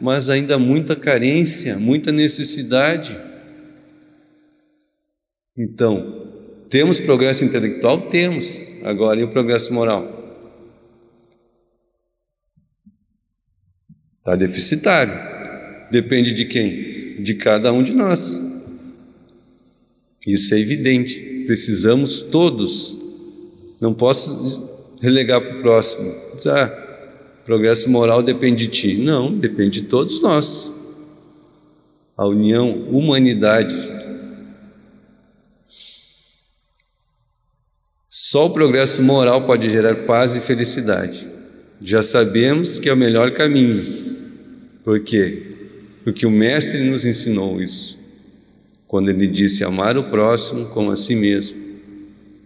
mas 0.01 0.31
ainda 0.31 0.59
muita 0.59 0.97
carência, 0.97 1.77
muita 1.77 2.11
necessidade. 2.11 3.15
Então, 5.55 6.26
temos 6.77 7.01
progresso 7.01 7.43
intelectual? 7.43 8.03
Temos. 8.03 8.83
Agora, 8.85 9.19
e 9.19 9.25
o 9.25 9.29
progresso 9.29 9.73
moral? 9.73 10.07
Está 14.19 14.37
deficitário. 14.37 15.15
Depende 15.91 16.35
de 16.35 16.45
quem? 16.45 17.23
De 17.23 17.37
cada 17.37 17.73
um 17.73 17.83
de 17.83 17.95
nós. 17.95 18.45
Isso 20.27 20.55
é 20.55 20.61
evidente 20.61 21.35
precisamos 21.47 22.21
todos. 22.21 22.99
Não 23.81 23.95
posso 23.95 24.69
relegar 25.01 25.41
para 25.41 25.57
o 25.57 25.63
próximo. 25.63 26.15
Ah, 26.45 26.67
progresso 27.47 27.89
moral 27.89 28.23
depende 28.23 28.67
de 28.67 28.71
ti. 28.71 28.97
Não, 28.99 29.33
depende 29.33 29.81
de 29.81 29.87
todos 29.87 30.21
nós. 30.21 30.79
A 32.15 32.27
união, 32.27 32.87
humanidade. 32.91 33.96
Só 38.19 38.47
o 38.47 38.51
progresso 38.51 39.03
moral 39.03 39.43
pode 39.43 39.69
gerar 39.69 40.07
paz 40.07 40.35
e 40.35 40.41
felicidade. 40.41 41.29
Já 41.83 42.03
sabemos 42.03 42.79
que 42.79 42.89
é 42.89 42.93
o 42.95 42.97
melhor 42.97 43.31
caminho. 43.33 43.85
Por 44.83 45.01
quê? 45.01 45.43
Porque 46.03 46.25
o 46.25 46.31
Mestre 46.31 46.83
nos 46.83 47.05
ensinou 47.05 47.61
isso 47.61 47.99
quando 48.87 49.11
ele 49.11 49.27
disse 49.27 49.65
amar 49.65 49.99
o 49.99 50.05
próximo 50.05 50.71
como 50.71 50.91
a 50.93 50.97
si 50.97 51.15
mesmo, 51.15 51.59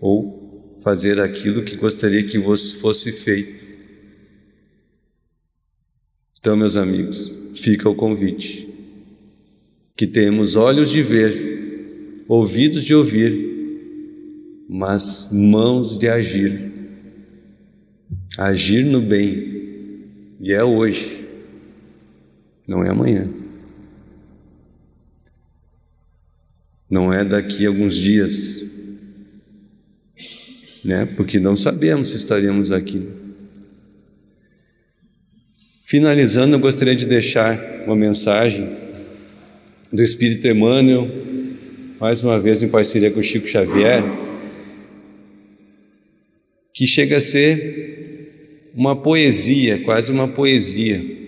ou 0.00 0.76
fazer 0.82 1.20
aquilo 1.20 1.62
que 1.62 1.76
gostaria 1.76 2.24
que 2.24 2.42
fosse 2.80 3.12
feito. 3.12 3.64
Então, 6.40 6.56
meus 6.56 6.76
amigos, 6.76 7.52
fica 7.54 7.88
o 7.88 7.94
convite. 7.94 8.66
Que 9.94 10.08
temos 10.08 10.56
olhos 10.56 10.90
de 10.90 11.00
ver, 11.00 12.24
ouvidos 12.26 12.82
de 12.82 12.92
ouvir, 12.92 13.49
mas 14.70 15.30
mãos 15.32 15.98
de 15.98 16.08
agir. 16.08 16.72
Agir 18.38 18.84
no 18.84 19.00
bem. 19.00 19.50
E 20.40 20.52
é 20.52 20.62
hoje, 20.62 21.26
não 22.66 22.84
é 22.84 22.90
amanhã. 22.90 23.28
não 26.90 27.12
é 27.12 27.24
daqui 27.24 27.64
a 27.64 27.68
alguns 27.68 27.94
dias, 27.94 28.68
né? 30.84 31.06
Porque 31.16 31.38
não 31.38 31.54
sabemos 31.54 32.08
se 32.08 32.16
estaremos 32.16 32.72
aqui. 32.72 33.08
Finalizando, 35.84 36.56
eu 36.56 36.58
gostaria 36.58 36.96
de 36.96 37.06
deixar 37.06 37.58
uma 37.86 37.94
mensagem 37.94 38.68
do 39.92 40.02
Espírito 40.02 40.48
Emmanuel, 40.48 41.08
mais 42.00 42.24
uma 42.24 42.38
vez 42.40 42.62
em 42.62 42.68
parceria 42.68 43.10
com 43.10 43.22
Chico 43.22 43.46
Xavier, 43.46 44.02
que 46.72 46.86
chega 46.86 47.16
a 47.16 47.20
ser 47.20 48.70
uma 48.74 48.94
poesia, 48.94 49.78
quase 49.78 50.10
uma 50.12 50.28
poesia 50.28 51.20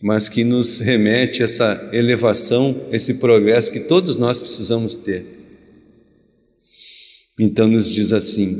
mas 0.00 0.28
que 0.28 0.44
nos 0.44 0.80
remete 0.80 1.42
a 1.42 1.44
essa 1.44 1.90
elevação, 1.92 2.88
esse 2.90 3.14
progresso 3.14 3.70
que 3.70 3.80
todos 3.80 4.16
nós 4.16 4.40
precisamos 4.40 4.96
ter. 4.96 5.24
Então 7.38 7.68
nos 7.68 7.92
diz 7.92 8.12
assim: 8.12 8.56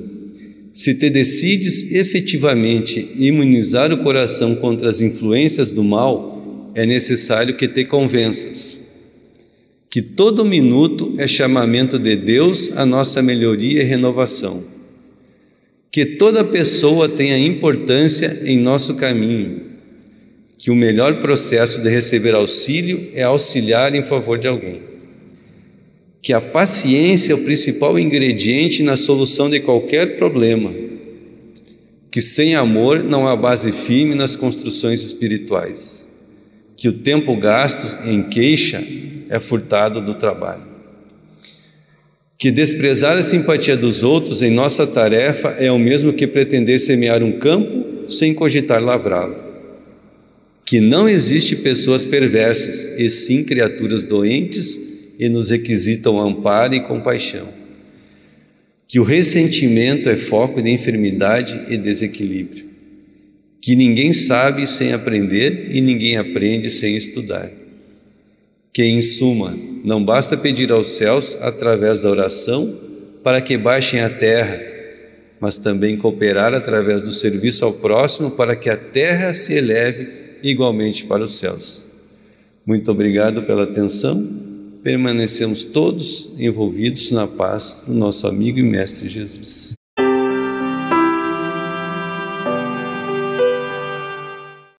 se 0.72 0.94
te 0.94 1.08
decides 1.08 1.92
efetivamente 1.92 3.12
imunizar 3.16 3.92
o 3.92 3.98
coração 3.98 4.54
contra 4.56 4.90
as 4.90 5.00
influências 5.00 5.72
do 5.72 5.82
mal, 5.82 6.72
é 6.74 6.84
necessário 6.84 7.56
que 7.56 7.66
te 7.66 7.84
convenças 7.84 8.78
que 9.88 10.00
todo 10.00 10.44
minuto 10.44 11.14
é 11.18 11.26
chamamento 11.26 11.98
de 11.98 12.14
Deus 12.14 12.70
à 12.76 12.86
nossa 12.86 13.20
melhoria 13.20 13.82
e 13.82 13.84
renovação. 13.84 14.62
Que 15.90 16.06
toda 16.06 16.44
pessoa 16.44 17.08
tenha 17.08 17.36
importância 17.36 18.42
em 18.44 18.56
nosso 18.58 18.94
caminho. 18.94 19.62
Que 20.56 20.70
o 20.70 20.76
melhor 20.76 21.20
processo 21.20 21.82
de 21.82 21.88
receber 21.88 22.34
auxílio 22.34 23.10
é 23.14 23.24
auxiliar 23.24 23.94
em 23.94 24.02
favor 24.04 24.38
de 24.38 24.46
alguém. 24.46 24.82
Que 26.22 26.32
a 26.32 26.40
paciência 26.40 27.32
é 27.32 27.34
o 27.34 27.44
principal 27.44 27.98
ingrediente 27.98 28.82
na 28.82 28.96
solução 28.96 29.50
de 29.50 29.58
qualquer 29.58 30.16
problema. 30.16 30.72
Que 32.10 32.20
sem 32.20 32.54
amor 32.54 33.02
não 33.02 33.26
há 33.26 33.34
base 33.34 33.72
firme 33.72 34.14
nas 34.14 34.36
construções 34.36 35.02
espirituais. 35.02 36.08
Que 36.76 36.88
o 36.88 36.92
tempo 36.92 37.34
gasto 37.36 38.06
em 38.08 38.22
queixa 38.22 38.80
é 39.28 39.40
furtado 39.40 40.00
do 40.00 40.14
trabalho. 40.14 40.69
Que 42.40 42.50
desprezar 42.50 43.18
a 43.18 43.22
simpatia 43.22 43.76
dos 43.76 44.02
outros 44.02 44.40
em 44.40 44.50
nossa 44.50 44.86
tarefa 44.86 45.48
é 45.58 45.70
o 45.70 45.78
mesmo 45.78 46.10
que 46.10 46.26
pretender 46.26 46.80
semear 46.80 47.22
um 47.22 47.32
campo 47.32 48.08
sem 48.08 48.32
cogitar 48.32 48.82
lavrá-lo. 48.82 49.36
Que 50.64 50.80
não 50.80 51.06
existe 51.06 51.56
pessoas 51.56 52.02
perversas, 52.02 52.98
e 52.98 53.10
sim 53.10 53.44
criaturas 53.44 54.04
doentes 54.04 55.16
e 55.18 55.28
nos 55.28 55.50
requisitam 55.50 56.18
amparo 56.18 56.74
e 56.74 56.80
compaixão. 56.80 57.46
Que 58.88 58.98
o 58.98 59.04
ressentimento 59.04 60.08
é 60.08 60.16
foco 60.16 60.62
de 60.62 60.70
enfermidade 60.70 61.66
e 61.68 61.76
desequilíbrio. 61.76 62.64
Que 63.60 63.76
ninguém 63.76 64.14
sabe 64.14 64.66
sem 64.66 64.94
aprender 64.94 65.72
e 65.72 65.82
ninguém 65.82 66.16
aprende 66.16 66.70
sem 66.70 66.96
estudar 66.96 67.59
que, 68.72 68.84
em 68.84 69.02
suma, 69.02 69.52
não 69.84 70.04
basta 70.04 70.36
pedir 70.36 70.70
aos 70.70 70.88
céus, 70.88 71.36
através 71.42 72.00
da 72.00 72.10
oração, 72.10 72.66
para 73.22 73.40
que 73.40 73.56
baixem 73.56 74.00
a 74.00 74.10
terra, 74.10 74.60
mas 75.40 75.56
também 75.56 75.96
cooperar 75.96 76.54
através 76.54 77.02
do 77.02 77.12
serviço 77.12 77.64
ao 77.64 77.72
próximo 77.72 78.32
para 78.32 78.54
que 78.54 78.68
a 78.68 78.76
terra 78.76 79.32
se 79.32 79.54
eleve 79.54 80.08
igualmente 80.42 81.04
para 81.04 81.24
os 81.24 81.38
céus. 81.38 81.90
Muito 82.64 82.90
obrigado 82.90 83.42
pela 83.42 83.64
atenção. 83.64 84.48
Permanecemos 84.82 85.64
todos 85.64 86.34
envolvidos 86.38 87.10
na 87.10 87.26
paz 87.26 87.84
do 87.86 87.94
nosso 87.94 88.26
amigo 88.26 88.58
e 88.58 88.62
mestre 88.62 89.08
Jesus. 89.08 89.79